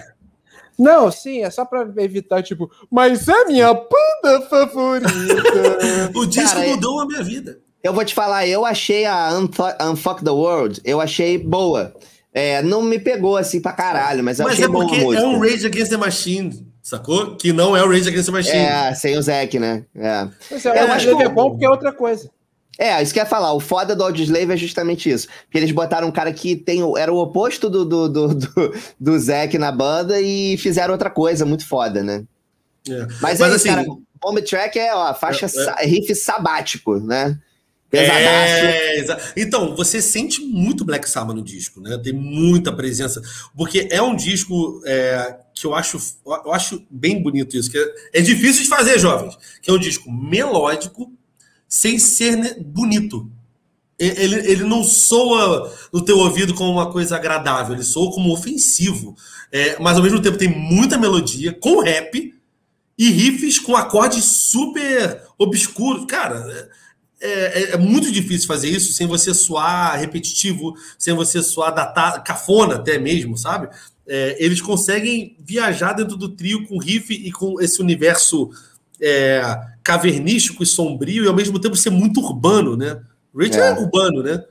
[0.77, 5.13] Não, sim, é só pra evitar, tipo, mas é minha banda favorita.
[6.15, 7.59] o disco Cara, mudou a minha vida.
[7.83, 11.93] Eu vou te falar, eu achei a Unfuck the World, eu achei boa.
[12.33, 15.23] É, não me pegou assim pra caralho, mas eu mas achei é boa a música.
[15.23, 17.35] é um Rage Against the Machine, sacou?
[17.35, 18.57] Que não é o Rage Against the Machine.
[18.57, 19.85] É, sem o Zack, né?
[19.95, 20.27] É.
[20.49, 22.29] Mas, é, eu acho que é bom porque é outra coisa.
[22.77, 23.53] É, isso que eu ia falar.
[23.53, 25.27] O foda do Audioslave é justamente isso.
[25.43, 29.19] Porque eles botaram um cara que tem, era o oposto do, do, do, do, do
[29.19, 32.23] Zack na banda e fizeram outra coisa muito foda, né?
[32.89, 33.05] É.
[33.21, 33.85] Mas, Mas é assim, cara.
[34.19, 35.85] Bomb Track é, ó, faixa é, é.
[35.85, 37.37] riff sabático, né?
[37.95, 39.05] É,
[39.37, 41.95] então, você sente muito Black Sabbath no disco, né?
[42.03, 43.21] Tem muita presença.
[43.55, 47.69] Porque é um disco é, que eu acho, eu acho bem bonito isso.
[47.69, 49.37] Que é, é, difícil de fazer, jovens.
[49.61, 51.13] Que é um disco melódico,
[51.67, 53.29] sem ser né, bonito.
[53.99, 59.15] Ele, ele não soa no teu ouvido como uma coisa agradável, ele soa como ofensivo.
[59.51, 62.33] É, mas ao mesmo tempo tem muita melodia, com rap
[62.97, 66.05] e riffs com acordes super obscuros.
[66.05, 66.69] Cara,
[67.23, 72.21] é, é, é, muito difícil fazer isso sem você soar repetitivo, sem você soar datado,
[72.21, 73.69] cafona até mesmo, sabe?
[74.05, 78.49] É, eles conseguem viajar dentro do trio com riff e com esse universo
[79.01, 79.41] é,
[79.81, 82.99] cavernístico e sombrio e ao mesmo tempo ser muito urbano, né?
[83.33, 83.69] Rich é.
[83.69, 84.43] é urbano, né?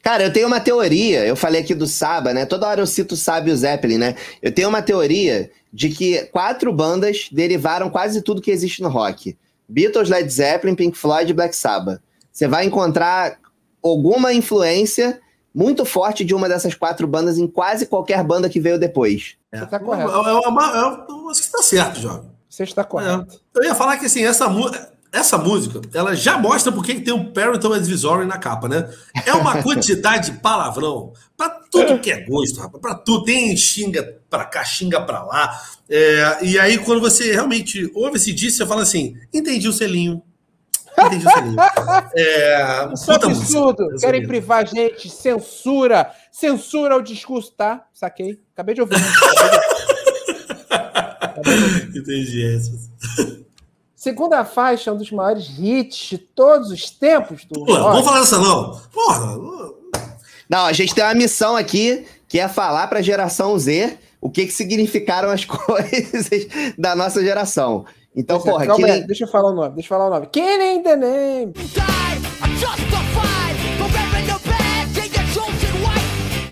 [0.00, 2.46] Cara, eu tenho uma teoria, eu falei aqui do Saba, né?
[2.46, 4.14] Toda hora eu cito o Saba e o Zeppelin, né?
[4.40, 9.36] Eu tenho uma teoria de que quatro bandas derivaram quase tudo que existe no rock.
[9.68, 12.00] Beatles, Led Zeppelin, Pink Floyd e Black Sabbath
[12.32, 13.38] você vai encontrar
[13.82, 15.20] alguma influência
[15.54, 19.36] muito forte de uma dessas quatro bandas em quase qualquer banda que veio depois.
[19.50, 19.58] É.
[19.58, 20.10] Você tá correto.
[20.10, 22.30] É, é, uma, é, você está certo, Jovem.
[22.48, 23.34] Você está correto.
[23.34, 23.58] É.
[23.58, 24.46] Eu ia falar que assim, essa,
[25.12, 28.88] essa música, ela já mostra por que tem um Parental Advisory na capa, né?
[29.26, 32.80] É uma quantidade de palavrão para tudo que é gosto, rapaz.
[32.80, 33.24] Para tudo.
[33.24, 35.60] Tem xinga para cá, xinga para lá.
[35.88, 40.22] É, e aí, quando você realmente ouve esse disco, você fala assim: entendi o selinho
[40.98, 41.30] Entendi o
[42.14, 43.84] É, Isso é absurdo.
[43.84, 45.08] Música, Querem privar a gente.
[45.08, 46.10] Censura.
[46.30, 47.84] Censura o discurso, tá?
[47.92, 48.40] Saquei.
[48.52, 48.96] Acabei de ouvir.
[51.94, 52.72] Entendi essa.
[53.94, 57.64] Segunda faixa é um dos maiores hits de todos os tempos do.
[57.64, 58.80] Pô, vamos falar dessa, não.
[58.92, 59.38] Porra.
[60.48, 64.30] Não, a gente tem uma missão aqui que é falar para a geração Z o
[64.30, 66.28] que, que significaram as coisas
[66.78, 67.84] da nossa geração.
[68.14, 70.26] Então, Deixa, porra, calma deixa eu falar o nome, deixa eu falar o nome.
[70.26, 71.52] Killing the Name.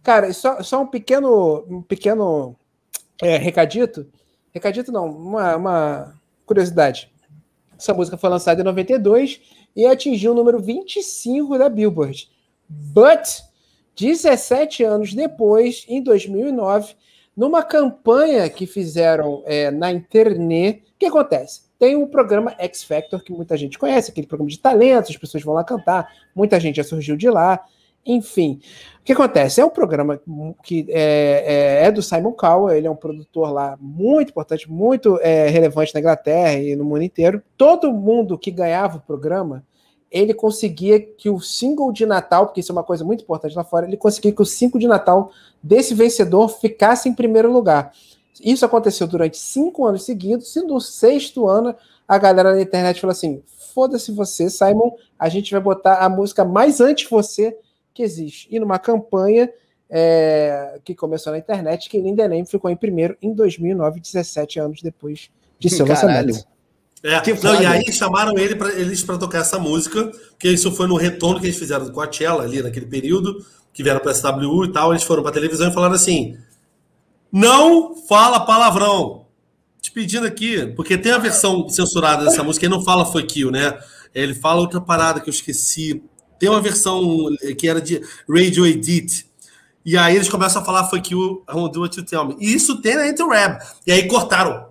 [0.03, 2.57] Cara, só, só um pequeno, um pequeno
[3.23, 4.07] é, recadito.
[4.53, 6.15] Recadito não, uma, uma
[6.47, 7.13] curiosidade.
[7.79, 9.41] Essa música foi lançada em 92
[9.77, 12.29] e atingiu o número 25 da Billboard.
[12.69, 13.43] But,
[13.97, 16.95] 17 anos depois, em 2009,
[17.41, 21.63] numa campanha que fizeram é, na internet, que acontece?
[21.79, 25.43] Tem o programa X Factor, que muita gente conhece, aquele programa de talentos, as pessoas
[25.43, 27.65] vão lá cantar, muita gente já surgiu de lá,
[28.05, 28.61] enfim.
[29.01, 29.59] O que acontece?
[29.59, 30.21] É um programa
[30.63, 35.19] que é, é, é do Simon Cowell, ele é um produtor lá muito importante, muito
[35.23, 37.43] é, relevante na Inglaterra e no mundo inteiro.
[37.57, 39.65] Todo mundo que ganhava o programa,
[40.11, 43.63] ele conseguia que o single de Natal, porque isso é uma coisa muito importante lá
[43.63, 45.31] fora, ele conseguia que o single de Natal
[45.63, 47.93] desse vencedor ficasse em primeiro lugar.
[48.43, 51.75] Isso aconteceu durante cinco anos seguidos, e no sexto ano
[52.09, 53.43] a galera na internet falou assim:
[53.75, 57.57] foda-se você, Simon, a gente vai botar a música mais antes você
[57.95, 58.49] que existe.
[58.51, 59.53] E numa campanha
[59.89, 64.83] é, que começou na internet, que Linda Name ficou em primeiro em 2009, 17 anos
[64.83, 66.45] depois de seu lançamento.
[67.03, 70.87] É, não, e aí chamaram ele pra, eles para tocar essa música, que isso foi
[70.87, 74.73] no retorno que eles fizeram do Coachella ali naquele período, que vieram para SWU e
[74.73, 76.37] tal, eles foram para televisão e falaram assim:
[77.33, 79.27] não fala palavrão.
[79.81, 83.51] Te pedindo aqui, porque tem a versão censurada dessa música e não fala foi kill,
[83.51, 83.79] né?
[84.15, 86.03] Ele fala outra parada que eu esqueci.
[86.39, 87.03] Tem uma versão
[87.57, 89.27] que era de Radio Edit.
[89.83, 92.37] E aí eles começam a falar foi kill, I won't do what you tell me.
[92.39, 93.59] E isso tem na Interweb.
[93.87, 94.67] E aí cortaram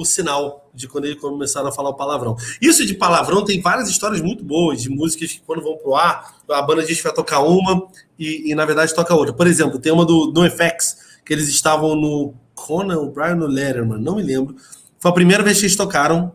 [0.00, 2.36] o sinal de quando eles começaram a falar o palavrão.
[2.60, 6.36] Isso de palavrão tem várias histórias muito boas, de músicas que quando vão pro ar,
[6.48, 7.86] a banda diz que vai tocar uma
[8.18, 9.34] e, e na verdade toca outra.
[9.34, 14.16] Por exemplo, tem uma do NoFX, que eles estavam no Conan O'Brien no Letterman, não
[14.16, 14.56] me lembro.
[14.98, 16.32] Foi a primeira vez que eles tocaram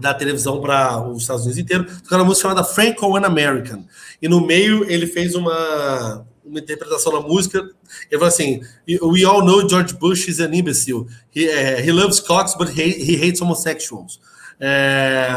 [0.00, 1.84] da televisão para os Estados Unidos inteiro.
[2.02, 3.84] Tocaram uma música chamada Franco and American.
[4.20, 7.58] E no meio ele fez uma, uma interpretação da música.
[8.10, 11.06] Ele falou assim: We all know George Bush is an imbecile.
[11.34, 14.20] He, uh, he loves cocks, but he, he hates homosexuals.
[14.60, 15.30] É,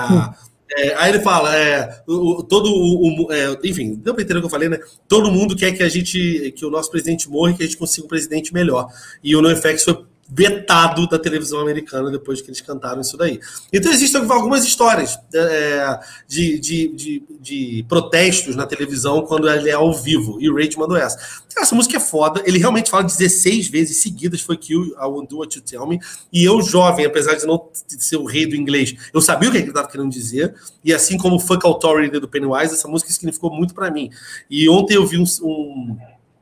[0.74, 4.42] é, aí ele fala, é, o, todo o, o é, enfim, deu para entender o
[4.42, 4.80] que eu falei, né?
[5.08, 7.78] Todo mundo quer que a gente, que o nosso presidente morra e que a gente
[7.78, 8.88] consiga um presidente melhor.
[9.22, 13.38] E o NoFX foi vetado da televisão americana depois que eles cantaram isso daí.
[13.72, 19.74] Então existem algumas histórias é, de, de, de, de, protestos na televisão quando ele é
[19.74, 20.38] ao vivo.
[20.40, 21.20] E o Rage mandou essa.
[21.58, 22.42] Essa música é foda.
[22.46, 26.00] Ele realmente fala 16 vezes seguidas foi Kill, I Won't Do What You Tell Me.
[26.32, 29.58] E eu, jovem, apesar de não ser o rei do inglês, eu sabia o que
[29.58, 30.56] ele estava querendo dizer.
[30.82, 34.10] E assim como Fuck Authority do Pennywise, essa música significou muito para mim.
[34.50, 35.98] E ontem eu vi um, um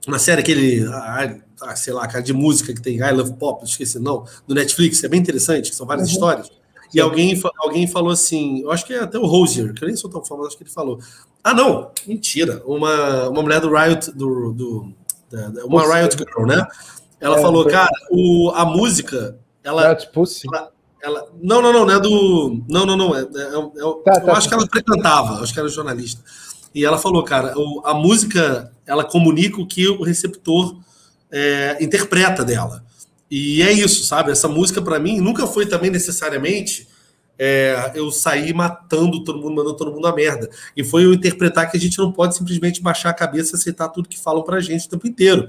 [0.08, 4.00] uma série aquele ah, sei lá, cara de música que tem I Love Pop, esqueci
[4.00, 6.14] não, do Netflix, é bem interessante, que são várias uhum.
[6.14, 6.52] histórias.
[6.94, 9.96] E alguém, alguém falou assim, eu acho que é até o Rosier, que eu nem
[9.96, 11.00] sou tão famoso, acho que ele falou.
[11.44, 12.64] Ah, não, mentira.
[12.66, 14.94] Uma, uma mulher do Riot, do, do
[15.30, 16.66] da, uma Riot Girl, né?
[17.20, 19.98] Ela é, falou, cara, o, a música, ela, ela,
[21.02, 22.64] ela, Não, não, não, não é do.
[22.68, 23.16] Não, não, não.
[23.16, 24.50] É, é, é tá, eu tá, acho tá.
[24.50, 26.24] que ela frequentava, acho que era jornalista.
[26.74, 27.54] E ela falou, cara,
[27.84, 30.80] a música ela comunica o que o receptor
[31.32, 32.84] é, interpreta dela.
[33.30, 34.32] E é isso, sabe?
[34.32, 36.88] Essa música, para mim, nunca foi também necessariamente
[37.38, 40.50] é, eu sair matando todo mundo, mandando todo mundo a merda.
[40.76, 43.90] E foi eu interpretar que a gente não pode simplesmente baixar a cabeça e aceitar
[43.90, 45.48] tudo que falam pra gente o tempo inteiro.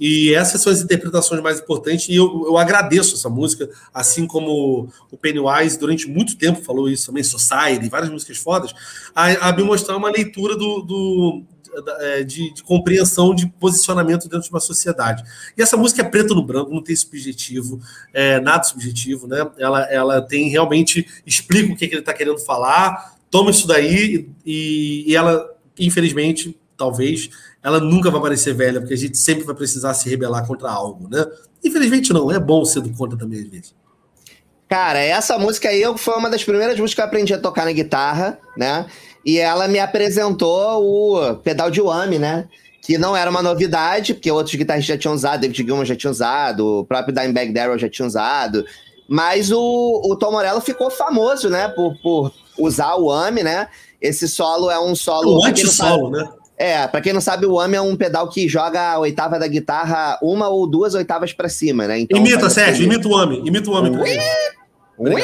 [0.00, 4.88] E essas são as interpretações mais importantes, e eu, eu agradeço essa música, assim como
[5.10, 8.72] o Pennywise, durante muito tempo, falou isso também, Society, várias músicas fodas,
[9.14, 11.42] a, a me mostrar uma leitura do, do
[12.00, 15.22] é, de, de, compreensão de posicionamento dentro de uma sociedade.
[15.56, 17.80] E essa música é preto no branco, não tem subjetivo,
[18.12, 19.48] é, nada subjetivo, né?
[19.58, 24.28] Ela, ela tem realmente explica o que, que ele está querendo falar, toma isso daí
[24.44, 27.28] e, e ela, infelizmente, talvez,
[27.62, 31.08] ela nunca vai parecer velha, porque a gente sempre vai precisar se rebelar contra algo,
[31.08, 31.24] né?
[31.62, 33.74] Infelizmente não, é bom ser do contra também às vezes.
[34.66, 37.72] Cara, essa música aí foi uma das primeiras músicas que eu aprendi a tocar na
[37.72, 38.86] guitarra, né?
[39.26, 42.48] E ela me apresentou o pedal de Whammy, né?
[42.80, 46.10] Que não era uma novidade, porque outros guitarristas já tinham usado, David Gilmour já tinha
[46.10, 48.64] usado, o próprio Dimebag Darrell já tinha usado.
[49.06, 51.68] Mas o, o Tom Morello ficou famoso, né?
[51.68, 53.68] Por, por usar o Whammy, né?
[54.00, 55.42] Esse solo é um solo...
[55.42, 56.26] Um anti-solo, né?
[56.60, 59.48] É, pra quem não sabe, o Whammy é um pedal que joga a oitava da
[59.48, 62.00] guitarra uma ou duas oitavas para cima, né?
[62.00, 63.74] Então, imita, Sérgio, imita o Whammy, imita o
[64.98, 65.22] ui,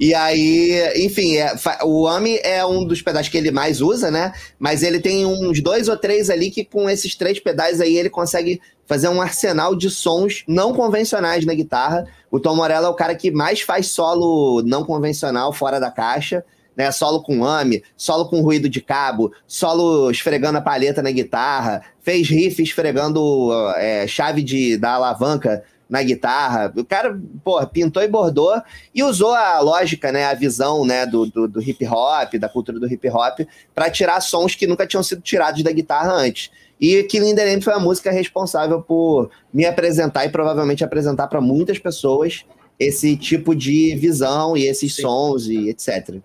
[0.00, 4.32] e aí, enfim, é, o AMI é um dos pedais que ele mais usa, né?
[4.58, 8.10] Mas ele tem uns dois ou três ali que com esses três pedais aí ele
[8.10, 12.06] consegue fazer um arsenal de sons não convencionais na guitarra.
[12.30, 16.44] O Tom Morello é o cara que mais faz solo não convencional fora da caixa.
[16.76, 21.80] Né, solo com AMI, solo com ruído de cabo, solo esfregando a palheta na guitarra,
[22.02, 26.72] fez riff esfregando é, chave de, da alavanca na guitarra.
[26.76, 28.60] O cara, pô, pintou e bordou
[28.94, 32.78] e usou a lógica, né, a visão, né, do, do, do hip hop, da cultura
[32.78, 33.40] do hip hop,
[33.74, 36.50] para tirar sons que nunca tinham sido tirados da guitarra antes.
[36.80, 41.40] E Killing the Name foi a música responsável por me apresentar e provavelmente apresentar para
[41.40, 42.44] muitas pessoas
[42.78, 45.02] esse tipo de visão e esses Sim.
[45.02, 46.16] sons e etc.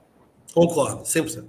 [0.53, 1.45] Concordo, 100%.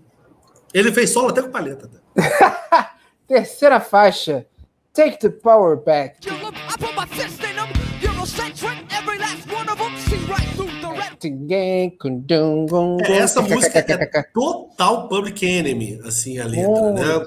[0.73, 1.91] Ele fez solo até com palheta.
[3.27, 4.47] Terceira faixa.
[4.93, 6.19] Take the power back.
[13.07, 16.93] É, essa música é total Public Enemy, assim, a letra, oh.
[16.93, 17.27] né?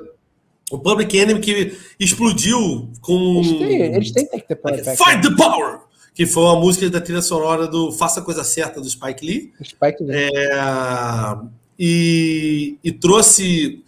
[0.71, 3.41] O Public Enemy que explodiu com.
[3.43, 5.79] Eles têm, que ter power Fight the Power!
[6.13, 9.53] Que foi uma música da trilha sonora do Faça a Coisa Certa do Spike Lee.
[9.61, 10.29] Spike Lee.
[10.33, 11.37] É,
[11.77, 13.83] e, e trouxe.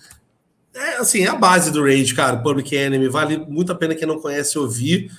[0.73, 2.37] É, assim, é a base do Rage, cara.
[2.37, 3.07] Public Enemy.
[3.07, 5.11] Vale muito a pena quem não conhece ouvir.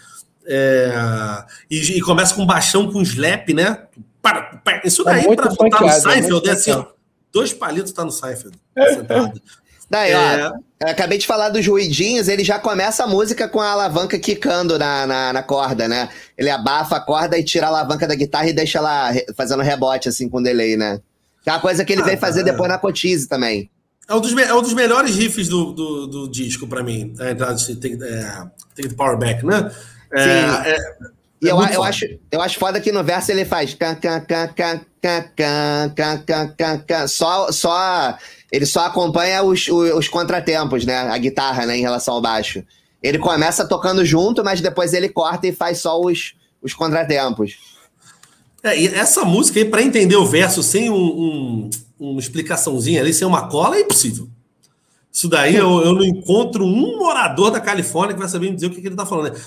[0.46, 3.83] É, e, e, começa com um baixão com slap, né?
[4.22, 6.87] Para, para, isso daí tá para botar no Seinfeld é assim, ó,
[7.31, 8.59] dois palitos tá no Seinfeld.
[9.90, 10.46] Daí, é...
[10.46, 10.52] ó,
[10.90, 15.07] acabei de falar dos ruidinhos, ele já começa a música com a alavanca quicando na,
[15.07, 16.11] na, na, corda, né?
[16.37, 20.09] Ele abafa a corda e tira a alavanca da guitarra e deixa ela fazendo rebote,
[20.09, 21.00] assim, com delay, né?
[21.48, 22.44] Que é uma coisa que ele ah, veio fazer é.
[22.44, 23.70] depois na Cotize também.
[24.06, 27.30] É um dos, é um dos melhores riffs do, do, do disco para mim, a
[27.30, 29.70] entrada de Take, é, the Power Back, né?
[30.12, 30.76] É, é,
[31.40, 33.74] e eu, eu, acho, eu acho foda que no verso ele faz
[37.08, 38.18] só, só
[38.52, 40.98] ele só acompanha os, os, os, contratempos, né?
[40.98, 42.62] A guitarra, né, em relação ao baixo.
[43.02, 47.77] Ele começa tocando junto, mas depois ele corta e faz só os, os contratempos.
[48.62, 53.26] É, essa música aí, para entender o verso sem um, um, uma explicaçãozinha ali, sem
[53.26, 54.28] uma cola, é impossível.
[55.12, 58.66] Isso daí eu, eu não encontro um morador da Califórnia que vai saber me dizer
[58.66, 59.32] o que, que ele tá falando.
[59.32, 59.40] Né?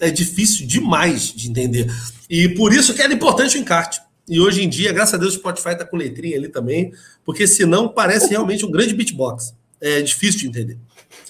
[0.00, 1.92] é difícil demais de entender.
[2.30, 4.00] E por isso que era importante o encarte.
[4.28, 6.92] E hoje em dia, graças a Deus, o Spotify tá com letrinha ali também,
[7.24, 9.54] porque senão parece realmente um grande beatbox.
[9.80, 10.78] É difícil de entender.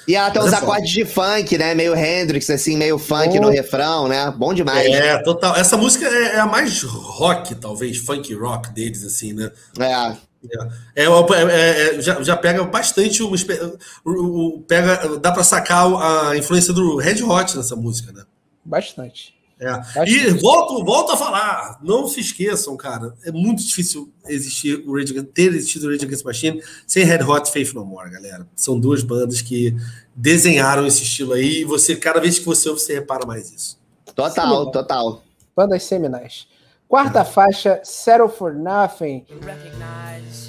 [0.08, 1.74] E ela tem uns acordes de funk, né?
[1.74, 3.42] Meio Hendrix, assim, meio funk oh.
[3.42, 4.32] no refrão, né?
[4.34, 4.86] Bom demais.
[4.86, 5.54] É, total.
[5.54, 9.50] Essa música é, é, a mais rock, talvez, funk rock deles, assim, né?
[9.78, 10.28] É.
[10.94, 13.34] É, é, é, é já, já pega bastante o,
[14.06, 15.86] o, pega, dá para sacar
[16.30, 18.22] a influência do Red Hot nessa música, né?
[18.64, 19.37] Bastante.
[19.60, 20.08] É.
[20.08, 25.12] E volto, volto a falar, não se esqueçam, cara, é muito difícil existir o Rage
[25.12, 28.46] Against, ter existido o Rage Against Machine sem Red Hot Faith No More, galera.
[28.54, 29.74] São duas bandas que
[30.14, 33.78] desenharam esse estilo aí e você, cada vez que você ouve, você repara mais isso.
[34.14, 35.22] Total, Sim, total.
[35.56, 36.46] Bandas seminais.
[36.86, 37.24] Quarta é.
[37.24, 39.26] faixa, Settle for Nothing.
[39.28, 40.47] Recognize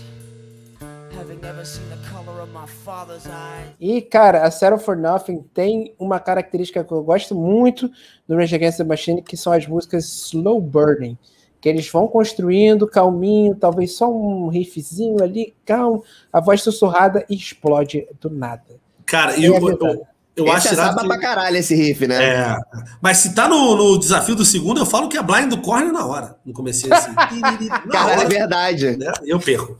[3.80, 7.89] e, cara, a Settle for Nothing tem uma característica que eu gosto muito
[8.28, 11.17] do Rage Against the Machine, que são as músicas slow burning.
[11.62, 17.36] Que eles vão construindo calminho, talvez só um riffzinho ali, calmo, a voz sussurrada e
[17.36, 18.63] explode do nada.
[19.06, 21.08] Cara, e eu, eu, eu esse acho é que...
[21.08, 22.23] pra caralho esse riff, né?
[22.23, 22.58] É.
[23.02, 25.91] Mas se tá no, no, desafio do segundo, eu falo que é blind do corner
[25.91, 26.38] na hora.
[26.45, 27.13] No começo assim.
[27.91, 28.97] Caralho, é verdade.
[28.97, 29.12] Né?
[29.25, 29.78] Eu perco.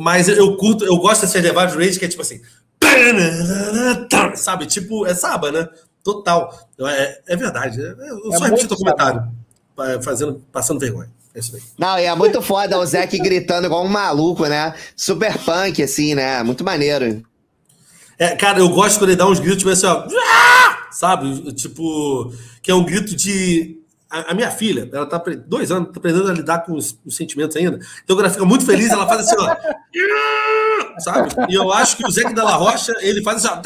[0.00, 2.40] Mas eu curto, eu gosto dessas levadas rage que é tipo assim.
[4.34, 4.64] Sabe?
[4.64, 5.68] Tipo, é saba, né?
[6.02, 6.58] Total.
[6.80, 7.82] É, é verdade.
[7.82, 9.30] É, eu é só repito o comentário.
[10.02, 11.10] Fazendo, passando vergonha.
[11.34, 11.60] É isso aí.
[11.76, 14.74] Não, e é muito foda o Zeke gritando igual um maluco, né?
[14.96, 16.42] Super punk, assim, né?
[16.42, 17.22] Muito maneiro.
[18.18, 20.06] É, cara, eu gosto quando ele dá uns gritos, tipo assim, ó.
[20.90, 21.52] Sabe?
[21.52, 22.32] Tipo,
[22.62, 23.79] que é um grito de
[24.10, 27.14] a, a, minha filha, ela tá dois anos, tá aprendendo a lidar com os, os,
[27.14, 27.78] sentimentos ainda.
[28.02, 29.56] Então, quando ela fica muito feliz, ela faz assim, ó.
[31.00, 31.30] sabe?
[31.48, 33.62] E eu acho que o Zé da La Rocha, ele faz assim, ó.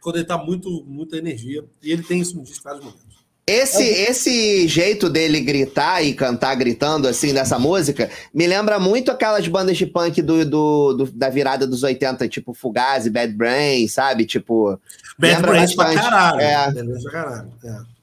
[0.00, 1.64] Quando ele tá muito, muita energia.
[1.82, 3.04] E ele tem isso no disco vários momentos.
[3.46, 9.46] Esse, esse jeito dele gritar e cantar gritando assim nessa música me lembra muito aquelas
[9.46, 14.24] bandas de punk do, do, do da virada dos 80, tipo Fugazi, Bad Brain, sabe?
[14.24, 14.80] Tipo.
[15.18, 16.40] Bad Brains pra caralho.
[16.40, 16.72] É.
[16.72, 17.52] Bad Brains pra caralho.
[17.62, 17.93] É.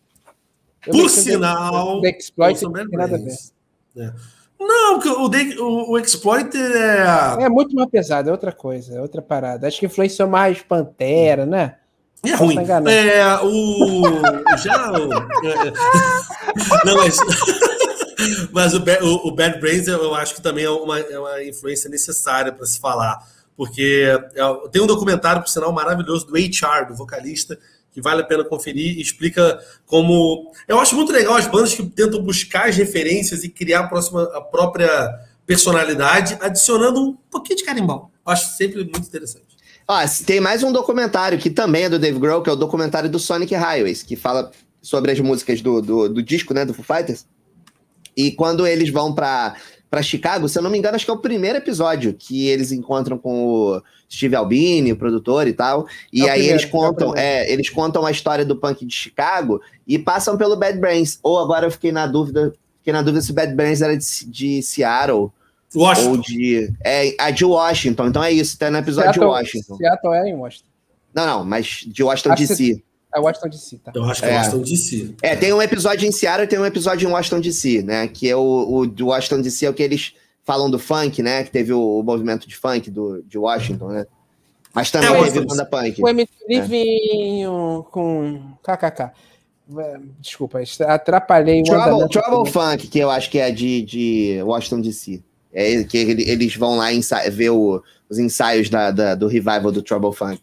[0.85, 2.01] Por sinal.
[2.05, 3.35] Exploit não tem nada a ver.
[3.97, 4.13] É.
[4.59, 7.43] Não, o, o, o Exploit é.
[7.43, 9.67] É muito mais pesado, é outra coisa, é outra parada.
[9.67, 11.77] Acho que influenciou mais Pantera, né?
[12.23, 12.55] É ruim.
[12.87, 14.03] É, o.
[14.57, 14.91] Já.
[14.91, 15.13] O,
[15.47, 15.73] é,
[16.85, 17.17] não, mas.
[18.53, 21.89] mas o, o, o, Bad Brains eu acho que também é uma, é uma influência
[21.89, 23.17] necessária para se falar.
[23.57, 27.57] Porque é, tem um documentário, por sinal, maravilhoso do HR, do vocalista,
[27.91, 30.51] que vale a pena conferir explica como.
[30.67, 34.23] Eu acho muito legal as bandas que tentam buscar as referências e criar a, próxima,
[34.33, 35.09] a própria
[35.45, 38.11] personalidade, adicionando um pouquinho de carimbau.
[38.25, 39.51] Eu acho sempre muito interessante.
[39.87, 43.09] Ah, tem mais um documentário que também é do Dave Grohl, que é o documentário
[43.09, 44.51] do Sonic Highways, que fala
[44.81, 47.25] sobre as músicas do, do, do disco, né, do Foo Fighters.
[48.15, 49.55] E quando eles vão para
[49.91, 52.71] para Chicago, se eu não me engano, acho que é o primeiro episódio que eles
[52.71, 55.85] encontram com o Steve Albini, o produtor e tal.
[56.13, 58.85] E é aí primeiro, eles é contam, é, é, eles contam a história do punk
[58.85, 61.19] de Chicago e passam pelo Bad Brains.
[61.21, 64.25] Ou agora eu fiquei na dúvida, fiquei na dúvida se o Bad Brains era de,
[64.27, 65.29] de Seattle.
[65.75, 66.09] Washington.
[66.09, 66.73] Ou de.
[66.85, 68.07] É, a de Washington.
[68.07, 69.75] Então é isso, tá no episódio Seattle, de Washington.
[69.75, 70.69] Seattle é em Washington.
[71.13, 72.81] Não, não, mas de Washington DC.
[73.13, 73.91] É Washington DC, tá?
[73.93, 75.15] Eu acho que é, é Washington DC.
[75.21, 78.07] É, tem um episódio em Seattle e tem um episódio em Washington DC, né?
[78.07, 81.43] Que é o, o de Washington DC, é o que eles falam do funk, né?
[81.43, 84.05] Que teve o, o movimento de funk do, de Washington, né?
[84.73, 86.01] Mas também é, teve banda punk.
[86.01, 86.61] O MTV é.
[86.61, 89.11] vinho com KKK.
[90.19, 95.23] Desculpa, atrapalhei o Trouble, Trouble Funk, que eu acho que é de, de Washington DC.
[95.53, 96.87] É que eles vão lá
[97.29, 100.41] ver o, os ensaios da, da, do revival do Trouble Funk.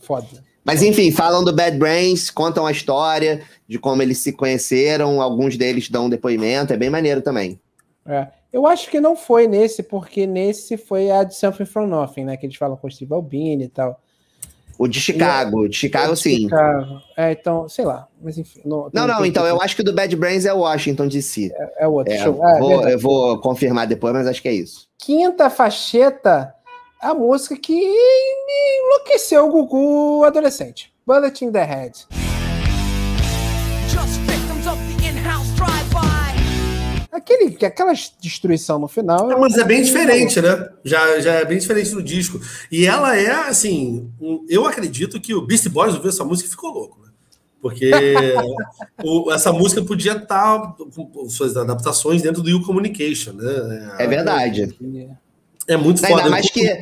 [0.00, 0.47] Foda.
[0.68, 5.56] Mas enfim, falam do Bad Brains, contam a história de como eles se conheceram, alguns
[5.56, 7.58] deles dão um depoimento, é bem maneiro também.
[8.06, 8.28] É.
[8.52, 12.36] Eu acho que não foi nesse, porque nesse foi a de Something From Nothing, né?
[12.36, 13.98] Que eles falam com o Steve Albini e tal.
[14.78, 16.40] O de Chicago, o de Chicago, de sim.
[16.40, 17.00] Chicago.
[17.16, 18.60] É, então, sei lá, mas enfim.
[18.62, 21.50] Não, não, não então eu acho que o do Bad Brains é Washington DC.
[21.50, 22.46] É, é outro é, show.
[22.46, 24.86] É, vou, eu vou confirmar depois, mas acho que é isso.
[24.98, 26.54] Quinta facheta
[27.00, 30.92] a música que me enlouqueceu o Gugu adolescente.
[31.06, 32.06] Bullet in the Head.
[37.10, 39.30] Aquele, aquela destruição no final.
[39.30, 40.68] É, mas é bem diferente, né?
[40.84, 42.40] Já, já é bem diferente do disco.
[42.70, 44.10] E ela é, assim.
[44.48, 47.08] Eu acredito que o Beast Boys ouviu essa música e ficou louco, né?
[47.60, 47.90] Porque
[49.02, 53.96] o, essa música podia estar tá com suas adaptações dentro do You Communication, né?
[53.98, 54.62] É verdade.
[54.62, 55.27] É
[55.76, 56.16] muito foda.
[56.16, 56.78] Ainda mais que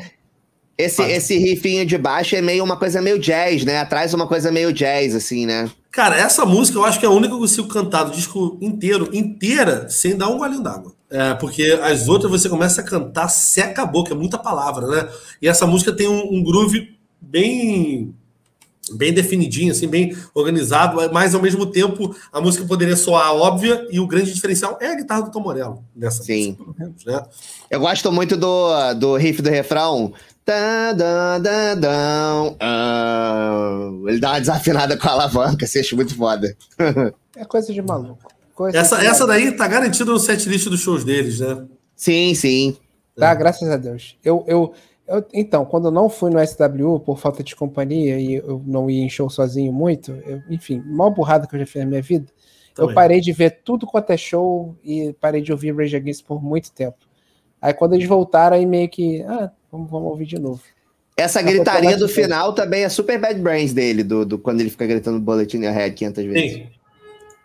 [0.78, 3.82] Esse, esse riffinho de baixo é meio uma coisa meio jazz, né?
[3.86, 5.70] Traz uma coisa meio jazz, assim, né?
[5.90, 8.58] Cara, essa música eu acho que é a única que eu consigo cantar do disco
[8.60, 10.92] inteiro, inteira, sem dar um golinho d'água.
[11.08, 15.08] É, porque as outras você começa a cantar, seca a boca, é muita palavra, né?
[15.40, 18.14] E essa música tem um, um groove bem
[18.92, 23.98] bem definidinho, assim, bem organizado, mas ao mesmo tempo a música poderia soar óbvia e
[23.98, 26.56] o grande diferencial é a guitarra do Tom Morello nessa Sim.
[26.58, 27.22] música, menos, né?
[27.70, 30.12] Eu gosto muito do, do riff do refrão.
[34.06, 36.56] Ele dá uma desafinada com a alavanca, você acha muito foda.
[37.38, 38.32] É coisa de maluco.
[38.54, 41.66] Coisa essa, de essa daí tá garantida no setlist dos shows deles, né?
[41.94, 42.74] Sim, sim.
[43.14, 43.34] Tá, é.
[43.34, 44.16] graças a Deus.
[44.24, 44.72] Eu, eu,
[45.08, 48.90] eu, então, quando eu não fui no SW por falta de companhia e eu não
[48.90, 52.02] ia em show sozinho muito, eu, enfim, mal burrada que eu já fiz na minha
[52.02, 52.26] vida,
[52.74, 52.90] Também.
[52.90, 56.42] eu parei de ver tudo quanto é show e parei de ouvir Rage Against por
[56.42, 56.96] muito tempo.
[57.60, 60.62] Aí quando eles voltaram, aí meio que, ah, vamos, vamos ouvir de novo.
[61.16, 64.86] Essa gritaria do final também é super bad brains dele, do, do quando ele fica
[64.86, 66.52] gritando Bullet in your head 500 vezes.
[66.52, 66.68] Sim,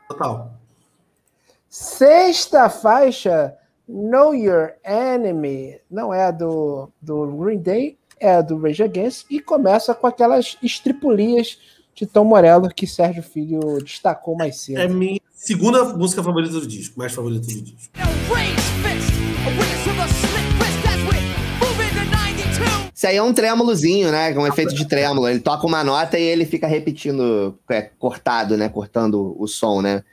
[0.09, 0.53] total.
[1.69, 3.55] Sexta faixa,
[3.91, 9.93] Know Your Enemy, não é do, do Green Day, é do Rage Against, e começa
[9.93, 11.57] com aquelas estripulias
[11.93, 14.79] de Tom Morello que Sérgio Filho destacou mais cedo.
[14.79, 17.91] É minha segunda música favorita do disco, mais favorita do disco.
[22.95, 24.31] Isso aí é um trêmulozinho, né?
[24.37, 25.27] Um efeito de trêmulo.
[25.27, 28.69] Ele toca uma nota e ele fica repetindo, é, cortado, né?
[28.69, 30.03] Cortando o som, né?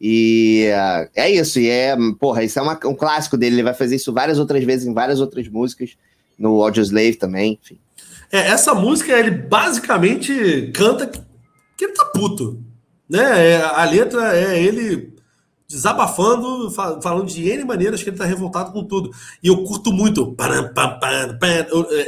[0.00, 1.58] E uh, é isso.
[1.58, 3.56] E é, porra, isso é uma, um clássico dele.
[3.56, 5.96] Ele vai fazer isso várias outras vezes em várias outras músicas.
[6.38, 7.78] No Audio Slave também, enfim.
[8.30, 11.06] É, essa música, ele basicamente canta
[11.76, 12.60] que ele tá puto.
[13.08, 13.52] Né?
[13.52, 15.14] É, a letra é ele
[15.68, 19.10] desabafando, falando de N maneiras que ele tá revoltado com tudo.
[19.42, 20.36] E eu curto muito.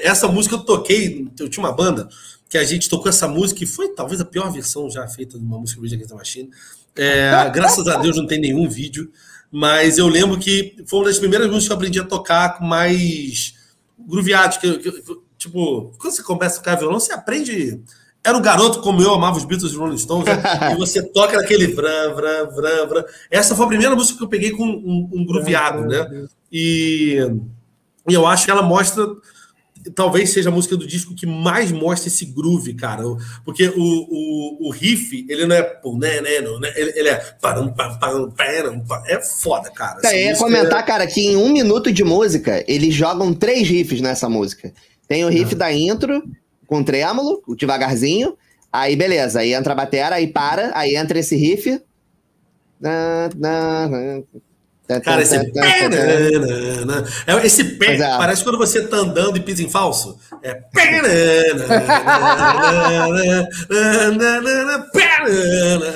[0.02, 2.08] Essa música eu toquei, eu tinha uma banda
[2.48, 5.44] que a gente tocou essa música e foi talvez a pior versão já feita de
[5.44, 6.50] uma música Rage Against the Machine.
[6.96, 9.10] É, graças a Deus não tem nenhum vídeo,
[9.50, 12.64] mas eu lembro que foi uma das primeiras músicas que eu aprendi a tocar com
[12.64, 13.54] mais
[13.98, 15.02] grooveado, que, que,
[15.36, 17.82] tipo, quando você começa a tocar violão, você aprende
[18.24, 20.42] era um garoto como eu, amava os Beatles e Rolling Stones, né?
[20.72, 23.04] e você toca naquele vram, vram, vram, vram.
[23.30, 26.26] Essa foi a primeira música que eu peguei com um, um grooveado, né?
[26.52, 27.16] E,
[28.08, 29.06] e eu acho que ela mostra
[29.94, 33.02] talvez seja a música do disco que mais mostra esse groove, cara.
[33.44, 35.80] Porque o, o, o riff, ele não é.
[35.98, 37.36] Né, né, né, ele é.
[39.06, 40.00] É foda, cara.
[40.04, 40.82] É, ia comentar, é...
[40.82, 44.72] cara, que em um minuto de música, eles jogam três riffs nessa música.
[45.06, 46.22] Tem o riff da intro,
[46.66, 48.36] com trêmulo, devagarzinho.
[48.72, 49.40] Aí, beleza.
[49.40, 51.80] Aí entra a batera, aí para, aí entra esse riff.
[55.04, 55.90] Cara, esse pé,
[57.26, 58.16] é esse pé é.
[58.16, 60.18] parece quando você tá andando e pisa em falso.
[60.42, 61.02] É pé,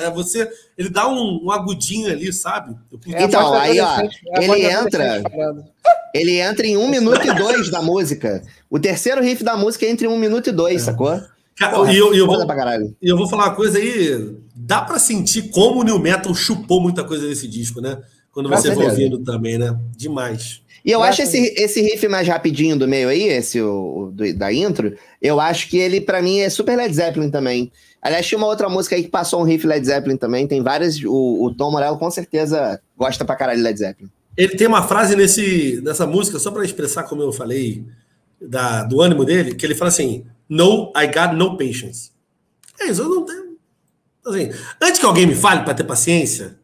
[0.03, 2.75] é você, ele dá um, um agudinho ali, sabe?
[3.07, 3.99] Então, aí ó,
[4.39, 5.23] ele entra,
[6.13, 8.43] ele entra em um minuto e dois da música.
[8.69, 11.19] O terceiro riff da música entra em um minuto e dois, sacou?
[11.57, 12.45] Cara, e eu, eu, vou,
[13.01, 14.35] eu vou falar uma coisa aí.
[14.55, 17.97] Dá para sentir como o New Metal chupou muita coisa desse disco, né?
[18.33, 19.77] Quando você for ouvindo também, né?
[19.95, 20.61] Demais.
[20.83, 24.33] E eu, acho esse, esse riff mais rapidinho do meio aí, esse o, o do,
[24.33, 27.71] da intro, eu acho que ele, para mim, é super Led Zeppelin também.
[28.01, 30.45] Aliás, tinha uma outra música aí que passou um riff Led Zeppelin também.
[30.45, 31.01] Tem várias.
[31.05, 34.09] O, o Tom Morello com certeza gosta pra caralho de Led Zeppelin.
[34.35, 37.85] Ele tem uma frase nesse, nessa música, só para expressar como eu falei,
[38.41, 42.11] da, do ânimo dele, que ele fala assim: No, I got no patience.
[42.81, 43.43] É isso, eu não tenho.
[44.25, 44.49] Assim,
[44.81, 46.57] antes que alguém me fale para ter paciência,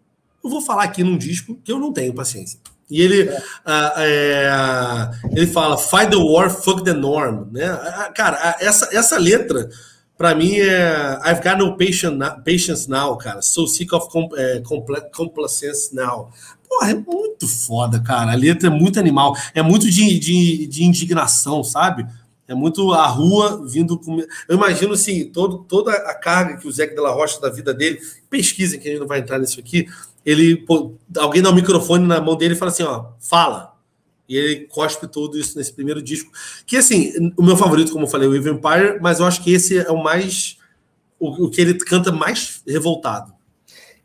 [0.49, 2.59] eu vou falar aqui num disco que eu não tenho paciência.
[2.89, 3.37] E ele, é.
[3.37, 7.45] Uh, é, ele fala, fight the war, fuck the norm.
[7.51, 7.67] Né?
[8.15, 9.69] Cara, essa, essa letra,
[10.17, 13.43] para mim, é I've got no patience now, cara.
[13.43, 14.61] So sick of é,
[15.13, 16.31] complacence now.
[16.67, 18.31] Porra, é muito foda, cara.
[18.31, 19.35] A letra é muito animal.
[19.53, 22.07] É muito de, de, de indignação, sabe?
[22.49, 24.19] É muito a rua vindo com.
[24.47, 27.71] Eu imagino assim, todo, toda a carga que o Zé de la Rocha da vida
[27.75, 29.87] dele, pesquisem que a gente não vai entrar nisso aqui,
[30.25, 30.65] ele
[31.17, 33.73] alguém dá o um microfone na mão dele e fala assim, ó, fala.
[34.27, 36.31] E ele cospe tudo isso nesse primeiro disco.
[36.67, 39.43] Que, assim, o meu favorito, como eu falei, é o Evil Empire, mas eu acho
[39.43, 40.57] que esse é o mais.
[41.19, 43.33] O, o que ele canta mais revoltado.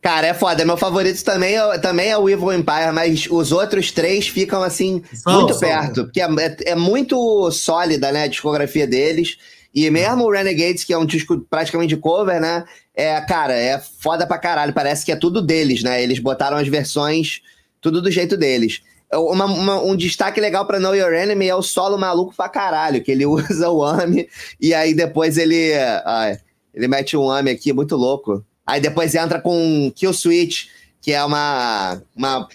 [0.00, 0.64] Cara, é foda.
[0.64, 5.02] Meu favorito também é, também é o Evil Empire, mas os outros três ficam, assim,
[5.12, 5.60] são, muito são.
[5.60, 6.04] perto.
[6.04, 9.38] Porque é, é, é, muito sólida, né, a discografia deles.
[9.74, 12.64] E mesmo o Renegades, que é um disco praticamente cover, né?
[12.94, 14.72] É, cara, é foda pra caralho.
[14.72, 16.00] Parece que é tudo deles, né?
[16.00, 17.40] Eles botaram as versões
[17.80, 18.80] tudo do jeito deles.
[19.12, 23.02] uma, uma, um destaque legal para Know Your Enemy é o solo maluco pra caralho,
[23.02, 24.28] que ele usa o AMI
[24.60, 25.74] e aí depois ele.
[26.04, 26.38] Ah,
[26.72, 28.44] ele mete um AMI aqui, muito louco.
[28.66, 30.68] Aí depois entra com Kill Switch,
[31.04, 32.00] que é uma.
[32.16, 32.48] uma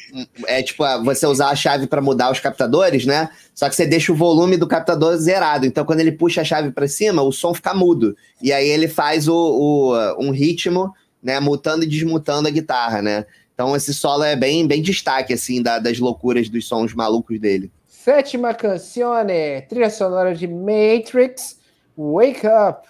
[0.47, 3.29] é tipo você usar a chave para mudar os captadores, né?
[3.53, 5.67] Só que você deixa o volume do captador zerado.
[5.67, 8.17] Então, quando ele puxa a chave para cima, o som fica mudo.
[8.41, 10.91] E aí ele faz o, o, um ritmo,
[11.21, 11.39] né?
[11.39, 13.27] Mutando e desmutando a guitarra, né?
[13.53, 17.71] Então, esse solo é bem, bem destaque, assim, da, das loucuras dos sons malucos dele.
[17.87, 21.55] Sétima canzone, trilha sonora de Matrix,
[21.95, 22.87] Wake Up.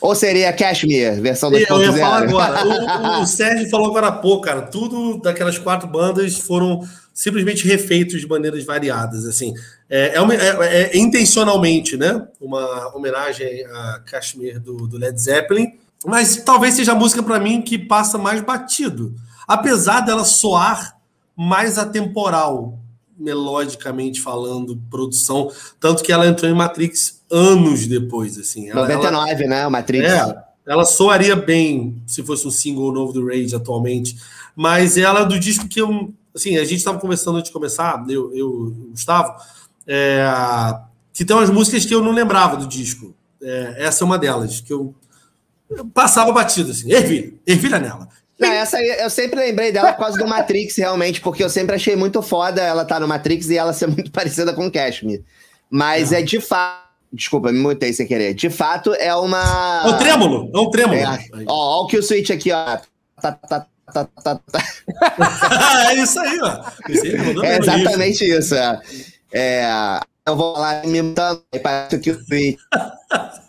[0.00, 1.66] Ou seria Cashmere, versão 2.0?
[1.68, 2.60] Eu ia falar agora.
[3.20, 4.62] O, o, Sérgio falou agora há pouco, cara.
[4.62, 6.80] Tudo daquelas quatro bandas foram
[7.12, 9.26] simplesmente refeitos de maneiras variadas.
[9.26, 9.52] Assim,
[9.88, 12.26] é, é, uma, é, é intencionalmente, né?
[12.40, 17.60] Uma homenagem a Kashmir do, do Led Zeppelin, mas talvez seja a música para mim
[17.60, 19.14] que passa mais batido,
[19.46, 20.96] apesar dela soar
[21.36, 22.78] mais atemporal,
[23.18, 28.68] melodicamente falando, produção, tanto que ela entrou em Matrix anos depois, assim.
[28.68, 29.66] Ela, 99, ela, né?
[29.66, 30.10] O Matrix.
[30.10, 34.16] É, ela soaria bem se fosse um single novo do Rage atualmente,
[34.54, 38.04] mas ela é do disco que eu, assim, a gente estava conversando antes de começar,
[38.08, 39.34] eu, eu o Gustavo,
[39.86, 40.24] é,
[41.12, 43.14] que tem umas músicas que eu não lembrava do disco.
[43.42, 44.94] É, essa é uma delas, que eu,
[45.70, 48.08] eu passava batido, assim, ervilha, ervilha nela.
[48.38, 51.76] Não, essa aí, eu sempre lembrei dela por causa do Matrix, realmente, porque eu sempre
[51.76, 55.24] achei muito foda ela estar tá no Matrix e ela ser muito parecida com Cashmere.
[55.70, 56.89] Mas é, é de fato.
[57.12, 58.34] Desculpa, me mutei sem querer.
[58.34, 59.82] De fato, é uma.
[59.84, 60.98] É um trêmulo, é um trêmulo.
[60.98, 62.78] É, ó, ó o kill switch aqui, ó.
[63.20, 64.62] Tá, tá, tá, tá, tá.
[65.90, 67.44] é isso aí, ó.
[67.44, 68.54] é exatamente isso.
[68.54, 68.80] É.
[69.32, 70.00] é.
[70.24, 72.58] eu vou lá me mutando, parece o kill switch.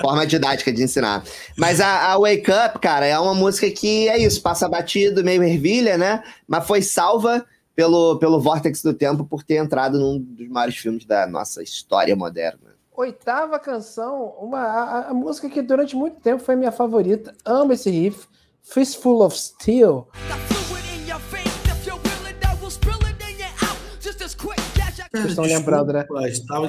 [0.00, 1.22] Forma didática de ensinar.
[1.56, 5.42] Mas a, a, Wake Up, cara, é uma música que é isso, passa batido, meio
[5.42, 6.22] ervilha, né?
[6.48, 7.44] Mas foi salva
[7.74, 12.16] pelo, pelo Vortex do Tempo por ter entrado num dos maiores filmes da nossa história
[12.16, 12.71] moderna.
[12.94, 17.34] Oitava canção, uma, a, a música que durante muito tempo foi minha favorita.
[17.42, 18.26] Amo esse riff.
[18.62, 20.08] Fistful of Steel.
[25.10, 26.06] Vocês estão lembrando, né?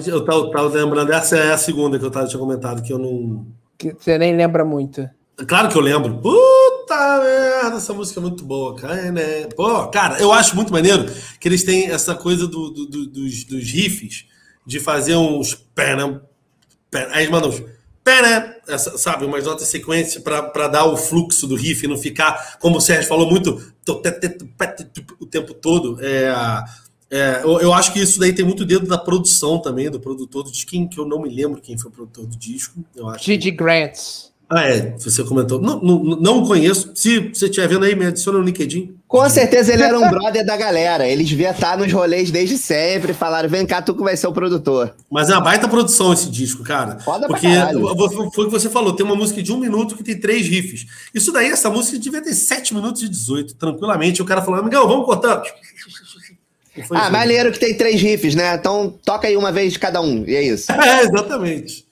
[0.05, 2.97] Eu tava, tava, lembrando, essa é a segunda que eu tava, tinha comentado, que eu
[2.97, 3.45] não.
[3.77, 5.09] Que você nem lembra muito.
[5.45, 6.21] Claro que eu lembro.
[6.21, 9.11] Puta merda, essa música é muito boa, cara.
[9.11, 9.47] Né?
[9.55, 11.05] Pô, cara, eu acho muito maneiro
[11.39, 14.31] que eles têm essa coisa do, do, do dos, dos riffs
[14.65, 15.53] de fazer uns.
[15.53, 16.21] Pera,
[16.89, 17.63] pera, aí eles mandam uns.
[18.03, 22.57] Pera, essa, sabe, umas notas sequência para dar o fluxo do riff e não ficar,
[22.59, 23.73] como o Sérgio falou muito,
[25.19, 25.97] o tempo todo.
[26.01, 26.33] É,
[27.09, 30.43] é, eu, eu, acho que isso daí tem muito dedo da produção também, do produtor
[30.43, 32.83] do disco, que eu não me lembro quem foi o produtor do disco.
[33.19, 33.51] Gigi que...
[33.51, 34.32] Grant.
[34.55, 35.59] Ah, é, você comentou.
[35.59, 36.91] Não, não, não conheço.
[36.93, 38.95] Se você estiver vendo aí, me adiciona no LinkedIn.
[39.07, 41.07] Com certeza ele era um brother da galera.
[41.07, 43.13] Eles devia estar nos rolês desde sempre.
[43.13, 44.93] Falaram: vem cá, tu que vai ser o produtor.
[45.09, 46.99] Mas é uma baita produção esse disco, cara.
[46.99, 47.47] Foda Porque
[48.31, 50.85] foi o que você falou: tem uma música de um minuto que tem três riffs.
[51.15, 54.21] Isso daí, essa música devia ter sete minutos e 18, tranquilamente.
[54.21, 55.41] O cara falando: amigão, vamos cortar.
[56.89, 58.55] Ah, maneiro que tem três riffs, né?
[58.55, 60.71] Então toca aí uma vez de cada um, e é isso.
[60.73, 61.85] É, exatamente.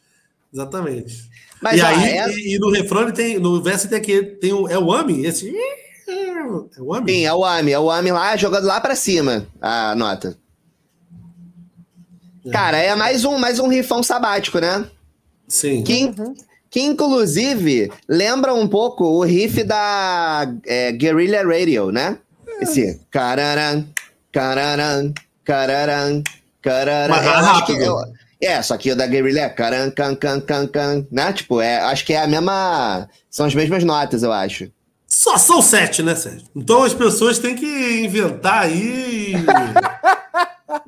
[0.51, 1.30] Exatamente.
[1.61, 2.29] Mas, e ó, aí, é...
[2.29, 5.53] e, e, no refrão tem, no verso tem aqui, tem o, é o AMI, esse.
[6.07, 7.11] É o AMI?
[7.13, 10.37] Sim, é o AMI, é o AMI lá, jogando lá pra cima a nota.
[12.45, 12.49] É.
[12.49, 14.87] Cara, é mais um, mais um rifão sabático, né?
[15.47, 15.83] Sim.
[15.83, 16.33] Que, uhum.
[16.69, 22.17] que inclusive lembra um pouco o riff da é, Guerrilla Radio, né?
[22.59, 22.99] Esse.
[23.11, 23.87] Cararam,
[24.31, 26.23] cararam, cararam,
[26.61, 27.15] cararam.
[27.15, 27.81] Mas é rápido.
[27.81, 27.95] Eu,
[28.41, 31.31] é, só que o da Guerrilla é caran, can, can, can, can, né?
[31.31, 33.07] Tipo, é, acho que é a mesma.
[33.29, 34.71] São as mesmas notas, eu acho.
[35.07, 36.47] Só são sete, né, Sérgio?
[36.55, 37.65] Então as pessoas têm que
[38.01, 39.35] inventar aí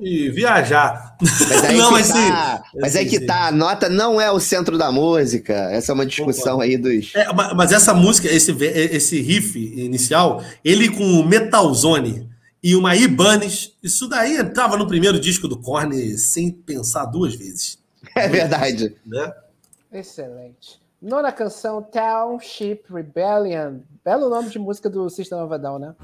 [0.26, 1.14] e viajar.
[1.20, 2.78] Mas aí, não, mas tá, sim.
[2.80, 3.26] Mas aí que sim.
[3.26, 5.52] tá, a nota não é o centro da música.
[5.70, 7.14] Essa é uma discussão aí dos.
[7.14, 12.33] É, mas essa música, esse, esse riff inicial, ele com o Metalzone
[12.64, 13.74] e uma Ibanez.
[13.82, 17.78] Isso daí entrava no primeiro disco do Korn sem pensar duas vezes.
[18.16, 18.96] É verdade.
[19.04, 19.34] Né?
[19.92, 20.80] Excelente.
[21.00, 23.80] Nona canção, Township Rebellion.
[24.02, 25.94] Belo nome de música do System of a Down, né?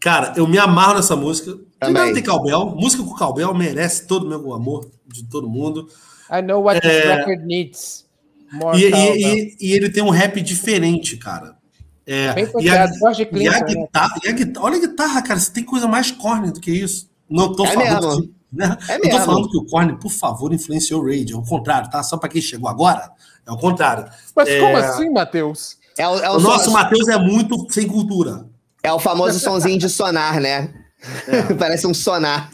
[0.00, 1.58] Cara, eu me amarro nessa música.
[1.80, 2.66] Primeiro tem Calbel.
[2.76, 5.88] Música com Calbel merece todo o meu amor de todo mundo.
[6.30, 6.80] I know what é...
[6.80, 8.04] this record needs.
[8.76, 11.53] E, e, e, ele tem um rap diferente, cara.
[12.06, 13.62] É, e, a, e, a né?
[13.66, 15.40] guitarra, e a guitarra, olha a guitarra, cara.
[15.40, 17.08] Você tem coisa mais corne do que isso.
[17.28, 18.08] Não tô é falando.
[18.08, 18.34] Mesmo.
[18.52, 18.76] Né?
[18.88, 18.96] É.
[18.96, 21.32] Eu tô falando que o Korn, por favor, influenciou o Raid.
[21.32, 22.02] É o contrário, tá?
[22.02, 23.10] Só para quem chegou agora,
[23.46, 24.06] é o contrário.
[24.34, 24.60] Mas é...
[24.60, 25.76] como assim, Matheus?
[25.98, 28.46] É o, é o, o nosso Matheus é muito sem cultura.
[28.82, 30.72] É o famoso sonzinho de sonar, né?
[31.26, 31.54] É.
[31.58, 32.50] Parece um sonar.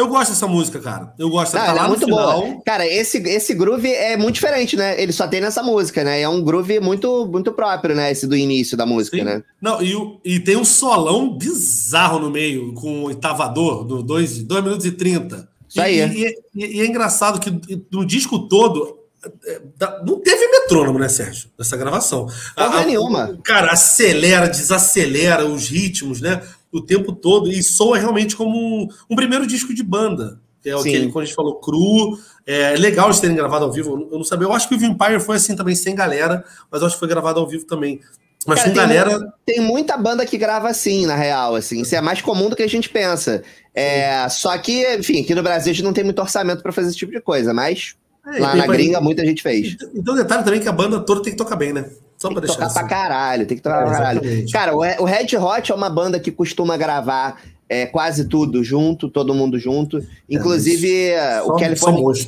[0.00, 1.12] Eu gosto dessa música, cara.
[1.18, 1.54] Eu gosto.
[1.54, 2.40] Não, tá é muito final.
[2.40, 2.62] boa.
[2.64, 5.00] Cara, esse, esse groove é muito diferente, né?
[5.00, 6.22] Ele só tem nessa música, né?
[6.22, 8.10] É um groove muito, muito próprio, né?
[8.10, 9.24] Esse do início da música, Sim.
[9.24, 9.42] né?
[9.60, 9.94] Não, e,
[10.24, 15.46] e tem um solão bizarro no meio, com o oitavador, do 2 minutos e 30.
[15.68, 16.00] Isso aí.
[16.00, 17.50] E, e, e, e é engraçado que
[17.92, 19.00] no disco todo
[19.44, 19.60] é,
[20.04, 21.50] não teve metrônomo, né, Sérgio?
[21.58, 22.26] Nessa gravação.
[22.56, 23.38] Porra a, nenhuma.
[23.44, 26.40] Cara, acelera, desacelera os ritmos, né?
[26.72, 30.40] O tempo todo e soa realmente como um, um primeiro disco de banda.
[30.62, 33.72] Que é o que quando a gente falou cru, é legal de terem gravado ao
[33.72, 34.08] vivo.
[34.10, 36.86] Eu não sabia, eu acho que o Vampire foi assim também, sem galera, mas eu
[36.86, 38.00] acho que foi gravado ao vivo também.
[38.46, 39.32] Mas Cara, tem galera.
[39.44, 41.82] tem muita banda que grava assim, na real, assim.
[41.82, 43.42] Isso é mais comum do que a gente pensa.
[43.74, 46.88] É, só que, enfim, aqui no Brasil a gente não tem muito orçamento para fazer
[46.88, 47.96] esse tipo de coisa, mas
[48.26, 49.76] é, lá na gringa muita gente fez.
[49.94, 51.90] Então, detalhe também que a banda toda tem que tocar bem, né?
[52.20, 52.74] Só tem pra que tocar assim.
[52.74, 54.52] pra caralho, tem que tocar é, pra caralho.
[54.52, 59.34] Cara, o Red Hot é uma banda que costuma gravar é, quase tudo junto, todo
[59.34, 59.98] mundo junto.
[59.98, 62.26] É, inclusive, é, o California.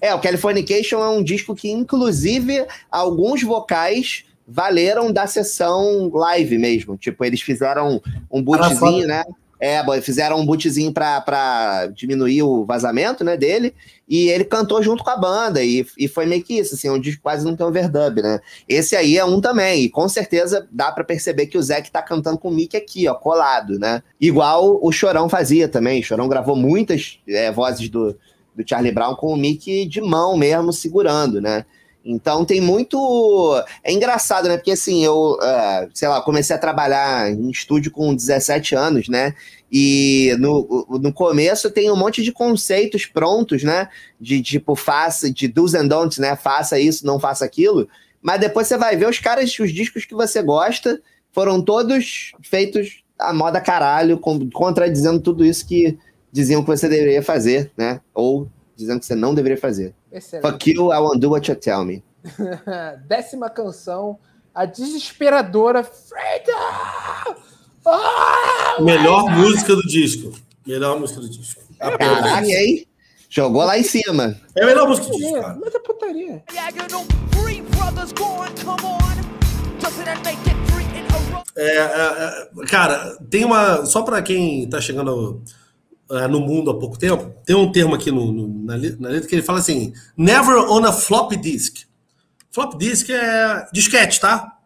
[0.00, 6.96] É, o Californication é um disco que, inclusive, alguns vocais valeram da sessão live mesmo.
[6.96, 8.00] Tipo, eles fizeram
[8.30, 9.24] um bootzinho, né?
[9.60, 13.74] É, fizeram um bootzinho para diminuir o vazamento né, dele,
[14.08, 16.98] e ele cantou junto com a banda, e, e foi meio que isso, assim, um
[16.98, 18.40] disco quase não tem overdub, né?
[18.68, 22.00] Esse aí é um também, e com certeza dá para perceber que o Zeke tá
[22.00, 24.02] cantando com o Mick aqui, ó, colado, né?
[24.20, 28.16] Igual o Chorão fazia também, o Chorão gravou muitas é, vozes do,
[28.56, 31.64] do Charlie Brown com o Mick de mão mesmo, segurando, né?
[32.10, 33.62] Então tem muito.
[33.84, 34.56] É engraçado, né?
[34.56, 39.34] Porque assim, eu, uh, sei lá, comecei a trabalhar em estúdio com 17 anos, né?
[39.70, 43.90] E no, no começo tem um monte de conceitos prontos, né?
[44.18, 46.34] De tipo, faça, de do's and don'ts, né?
[46.34, 47.86] Faça isso, não faça aquilo.
[48.22, 53.02] Mas depois você vai ver os caras, os discos que você gosta, foram todos feitos
[53.18, 55.98] a moda caralho, contradizendo tudo isso que
[56.32, 58.00] diziam que você deveria fazer, né?
[58.14, 58.48] Ou
[58.78, 59.92] dizendo que você não deveria fazer.
[60.10, 60.48] Excelente.
[60.48, 62.02] Fuck you, I won't do what you tell me.
[63.08, 64.18] Décima canção,
[64.54, 67.36] a desesperadora Freedom!
[67.84, 70.32] Oh, Melhor música do disco.
[70.64, 71.60] Melhor música do disco.
[71.78, 72.86] Caraca, hein?
[73.28, 74.36] Jogou lá em cima.
[74.54, 75.40] É a melhor música do disco.
[75.40, 75.58] Cara.
[75.60, 76.42] Mas é putaria.
[81.56, 83.84] É, é, é, cara, tem uma.
[83.86, 85.42] Só para quem tá chegando
[86.10, 89.28] uh, no mundo há pouco tempo, tem um termo aqui no, no, na, na, letra
[89.28, 91.84] que ele fala assim: never on a flop disk.
[92.50, 94.56] Flop disk é disquete, tá?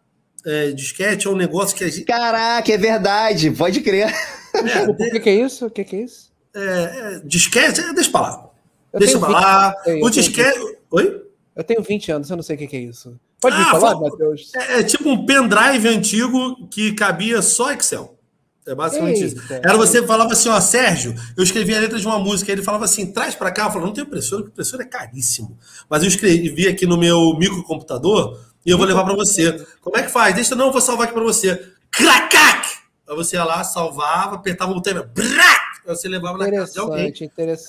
[0.45, 2.05] É, disquete é um negócio que a gente.
[2.05, 4.13] Caraca, é verdade, pode crer.
[4.53, 5.65] É, o que, que, é isso?
[5.65, 6.31] O que, que é isso?
[6.53, 8.49] É, é, disquete, é, deixa pra lá.
[8.91, 9.75] Eu deixa pra lá.
[10.01, 10.77] o disquete.
[10.91, 11.23] Oi?
[11.55, 13.19] Eu tenho 20 anos, eu não sei o que, que é isso.
[13.39, 14.51] Pode ah, me falar, Matheus?
[14.55, 18.17] É, é, tipo um pendrive antigo que cabia só Excel.
[18.65, 19.41] É basicamente Eita.
[19.41, 19.53] isso.
[19.53, 22.85] Era você falava assim, ó, Sérgio, eu escrevi a letra de uma música, ele falava
[22.85, 25.57] assim, traz para cá, eu falava, não tenho impressora, porque impressora é caríssimo.
[25.89, 29.65] Mas eu escrevi aqui no meu microcomputador e eu vou levar para você.
[29.81, 30.33] Como é que faz?
[30.33, 31.71] Deixa, não, eu vou salvar aqui para você.
[31.91, 32.83] Cracac!
[33.07, 35.63] Aí você ia lá, salvava, apertava o botão, brac!
[35.85, 37.13] Aí você levava na casa de alguém.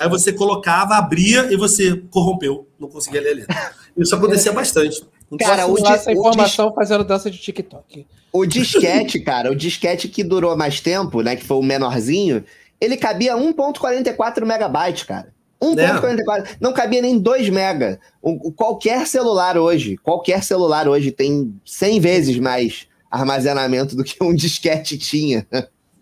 [0.01, 3.73] Aí você colocava, abria e você corrompeu, não conseguia ler a letra.
[3.97, 5.05] Isso acontecia bastante.
[5.39, 8.07] Cara, o essa informação o fazendo dança de TikTok.
[8.33, 12.45] O disquete, cara, o disquete que durou mais tempo, né, que foi o menorzinho,
[12.81, 15.33] ele cabia 1.44 megabytes, cara.
[15.63, 16.57] 1.44, é.
[16.61, 17.99] não cabia nem 2 mega.
[18.21, 24.35] O, qualquer celular hoje, qualquer celular hoje tem 100 vezes mais armazenamento do que um
[24.35, 25.47] disquete tinha.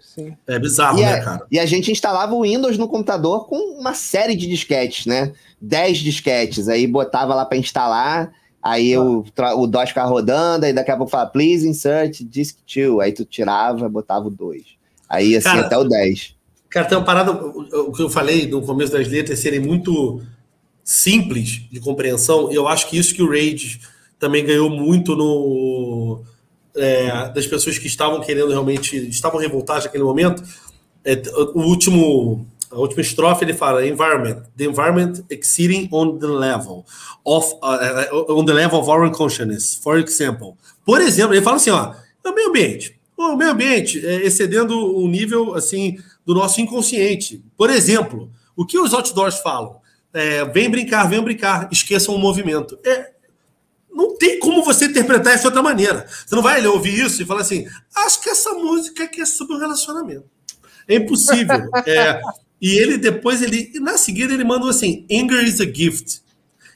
[0.01, 0.37] Sim.
[0.47, 1.47] É bizarro, e né, a, cara?
[1.51, 5.33] E a gente instalava o Windows no computador com uma série de disquetes, né?
[5.61, 8.33] 10 disquetes, aí botava lá para instalar
[8.63, 9.25] Aí o,
[9.57, 13.01] o DOS ficava rodando, aí daqui a pouco fala, please insert disk 2.
[13.01, 14.63] Aí tu tirava, botava o 2.
[15.09, 16.37] Aí assim, cara, até o 10.
[16.71, 20.23] Cara, tem uma parada, o que eu falei no começo das letras serem muito
[20.85, 23.81] simples de compreensão, e eu acho que isso que o Rage
[24.19, 26.23] também ganhou muito no
[26.77, 30.43] é, das pessoas que estavam querendo realmente, estavam revoltadas naquele momento.
[31.05, 31.21] É,
[31.55, 36.85] o último a última estrofe ele fala environment, the environment exceeding on the level
[37.25, 39.75] of uh, on the level of our consciousness.
[39.75, 41.95] For example, por exemplo, ele fala assim, ó,
[42.25, 47.45] o meio ambiente, o meio ambiente é, excedendo o nível assim do nosso inconsciente.
[47.57, 49.81] Por exemplo, o que os outdoors falam?
[50.13, 52.79] É, vem brincar, vem brincar, esqueçam o movimento.
[52.85, 53.13] É,
[53.93, 56.07] não tem como você interpretar isso de outra maneira.
[56.09, 59.57] Você não vai ouvir isso e falar assim, acho que essa música aqui é sobre
[59.57, 60.25] um relacionamento.
[60.89, 61.69] É impossível.
[61.87, 62.21] É,
[62.63, 66.23] E ele depois, ele na seguida, ele manda assim: Anger is a gift.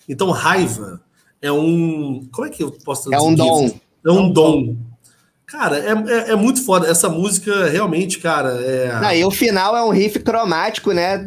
[0.09, 1.01] Então, raiva
[1.41, 2.29] é um.
[2.33, 3.15] Como é que eu posso?
[3.15, 3.71] É um dom.
[4.05, 4.77] É um dom.
[5.47, 6.89] Cara, é, é, é, muito foda.
[6.89, 9.01] Essa música, realmente, cara, é.
[9.01, 11.25] Não, e o final é um riff cromático, né?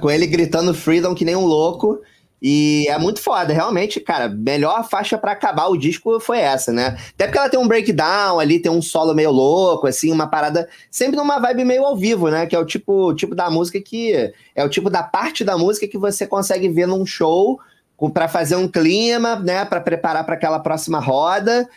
[0.00, 2.00] Com ele gritando Freedom que nem um louco.
[2.48, 4.28] E é muito foda, realmente, cara.
[4.28, 6.96] Melhor faixa para acabar o disco foi essa, né?
[7.12, 10.68] Até porque ela tem um breakdown ali, tem um solo meio louco, assim, uma parada.
[10.88, 12.46] Sempre numa vibe meio ao vivo, né?
[12.46, 14.32] Que é o tipo, tipo da música que.
[14.54, 17.58] É o tipo da parte da música que você consegue ver num show
[18.14, 19.64] para fazer um clima, né?
[19.64, 21.68] Para preparar para aquela próxima roda,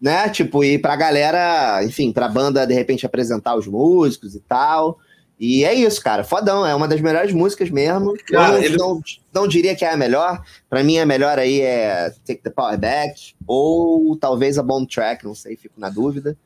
[0.00, 0.28] né?
[0.28, 5.00] Tipo, e pra galera, enfim, pra banda de repente apresentar os músicos e tal.
[5.44, 6.22] E é isso, cara.
[6.22, 6.64] Fodão.
[6.64, 8.14] É uma das melhores músicas mesmo.
[8.28, 8.76] Cara, eu ele...
[8.76, 9.02] não,
[9.34, 10.40] não diria que é a melhor.
[10.70, 13.34] Para mim, a melhor aí é Take the Power Back.
[13.44, 15.24] Ou talvez a Bomb Track.
[15.24, 16.38] Não sei, fico na dúvida.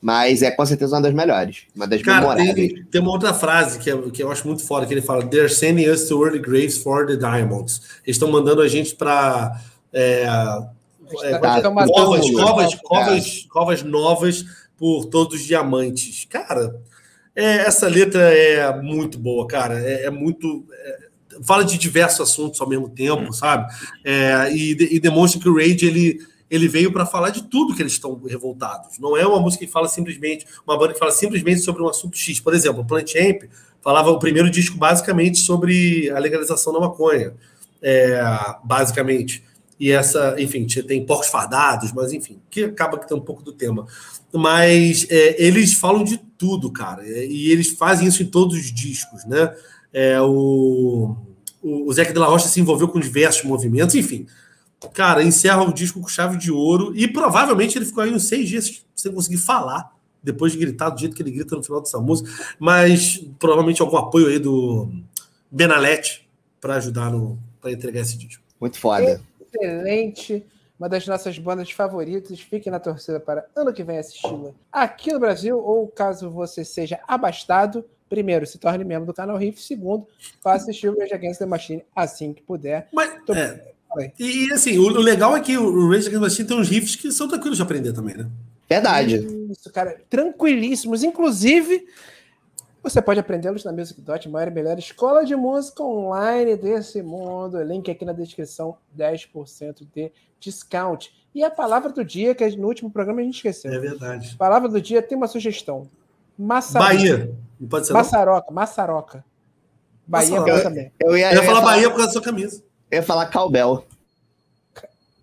[0.00, 1.62] Mas é com certeza uma das melhores.
[1.74, 2.54] Uma das Cara, memoráveis.
[2.54, 5.26] Tem, tem uma outra frase que, é, que eu acho muito foda, que ele fala:
[5.26, 7.80] They're sending us to early graves for the diamonds.
[8.06, 9.60] Eles estão mandando a gente para
[9.92, 10.26] é,
[11.22, 11.90] é, tá, covas,
[12.30, 14.44] covas, covas, covas novas
[14.78, 16.24] por todos os diamantes.
[16.30, 16.80] Cara,
[17.36, 19.80] é, essa letra é muito boa, cara.
[19.80, 20.64] É, é muito.
[20.72, 20.98] É,
[21.42, 23.72] fala de diversos assuntos ao mesmo tempo, sabe?
[24.04, 26.18] É, e, e, demonstra que o Rage ele,
[26.48, 28.98] ele veio para falar de tudo que eles estão revoltados.
[29.00, 32.16] Não é uma música que fala simplesmente, uma banda que fala simplesmente sobre um assunto
[32.16, 32.38] X.
[32.38, 33.42] Por exemplo, o Plant Champ
[33.82, 37.34] falava o primeiro disco basicamente sobre a legalização da maconha,
[37.82, 38.22] é,
[38.62, 39.42] basicamente.
[39.78, 43.52] E essa, enfim, tem porcos fardados, mas enfim, que acaba que tem um pouco do
[43.52, 43.86] tema.
[44.32, 47.02] Mas é, eles falam de tudo, cara.
[47.06, 49.54] E eles fazem isso em todos os discos, né?
[49.90, 51.16] É, o,
[51.62, 54.26] o, o Zeca de la Rocha se envolveu com diversos movimentos, enfim.
[54.92, 58.46] Cara, encerra o disco com chave de ouro e provavelmente ele ficou aí uns seis
[58.46, 59.90] dias sem conseguir falar,
[60.22, 62.30] depois de gritar do jeito que ele grita no final dessa música.
[62.58, 64.90] Mas provavelmente algum apoio aí do
[65.50, 66.28] Benalete
[66.60, 68.42] para ajudar no para entregar esse disco.
[68.60, 69.22] Muito foda.
[69.40, 70.44] Excelente
[70.78, 72.40] uma das nossas bandas favoritas.
[72.40, 77.00] Fique na torcida para ano que vem assisti-la aqui no Brasil, ou caso você seja
[77.06, 80.06] abastado, primeiro, se torne membro do canal Riff, segundo,
[80.40, 82.88] faça assistir o Rage Against the Machine assim que puder.
[82.92, 83.34] Mas, Tô...
[83.34, 83.74] é,
[84.18, 86.96] e, assim, o, o, legal é que o Rage Against the Machine tem uns riffs
[86.96, 88.28] que são tranquilos de aprender também, né?
[88.68, 89.16] Verdade.
[89.50, 91.04] Isso, cara, tranquilíssimos.
[91.04, 91.86] Inclusive,
[92.82, 97.62] você pode aprendê-los na Music Dot, maior e melhor escola de música online desse mundo.
[97.62, 100.10] Link aqui na descrição, 10% de
[100.44, 101.12] discount.
[101.34, 103.72] E a palavra do dia, que no último programa a gente esqueceu.
[103.72, 104.36] É verdade.
[104.36, 105.88] Palavra do dia tem uma sugestão.
[106.38, 106.94] Maçaroca.
[106.94, 107.34] Bahia.
[107.58, 108.54] Não pode ser Maçaroca, não?
[108.54, 109.24] Maçaroca.
[110.06, 110.92] Bahia é também.
[111.00, 112.62] Eu ia, eu ia, eu ia falar, falar Bahia por causa da sua camisa.
[112.90, 113.84] Eu ia falar Calbel.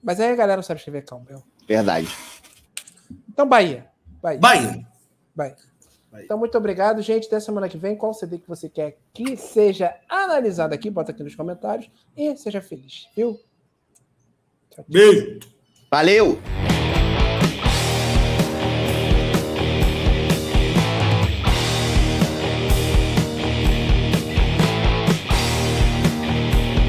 [0.04, 1.44] Mas aí a galera não sabe escrever Calbel.
[1.68, 2.10] Verdade.
[3.30, 3.86] Então, Bahia.
[4.22, 4.40] Bahia.
[4.40, 4.88] Bahia.
[5.36, 5.56] Bahia.
[6.16, 7.28] Então, muito obrigado, gente.
[7.28, 7.96] Até semana que vem.
[7.96, 10.90] Qual CD que você quer que seja analisado aqui?
[10.90, 11.90] Bota aqui nos comentários.
[12.18, 13.40] E seja feliz, viu?
[14.88, 15.40] Beijo.
[15.90, 16.40] Valeu!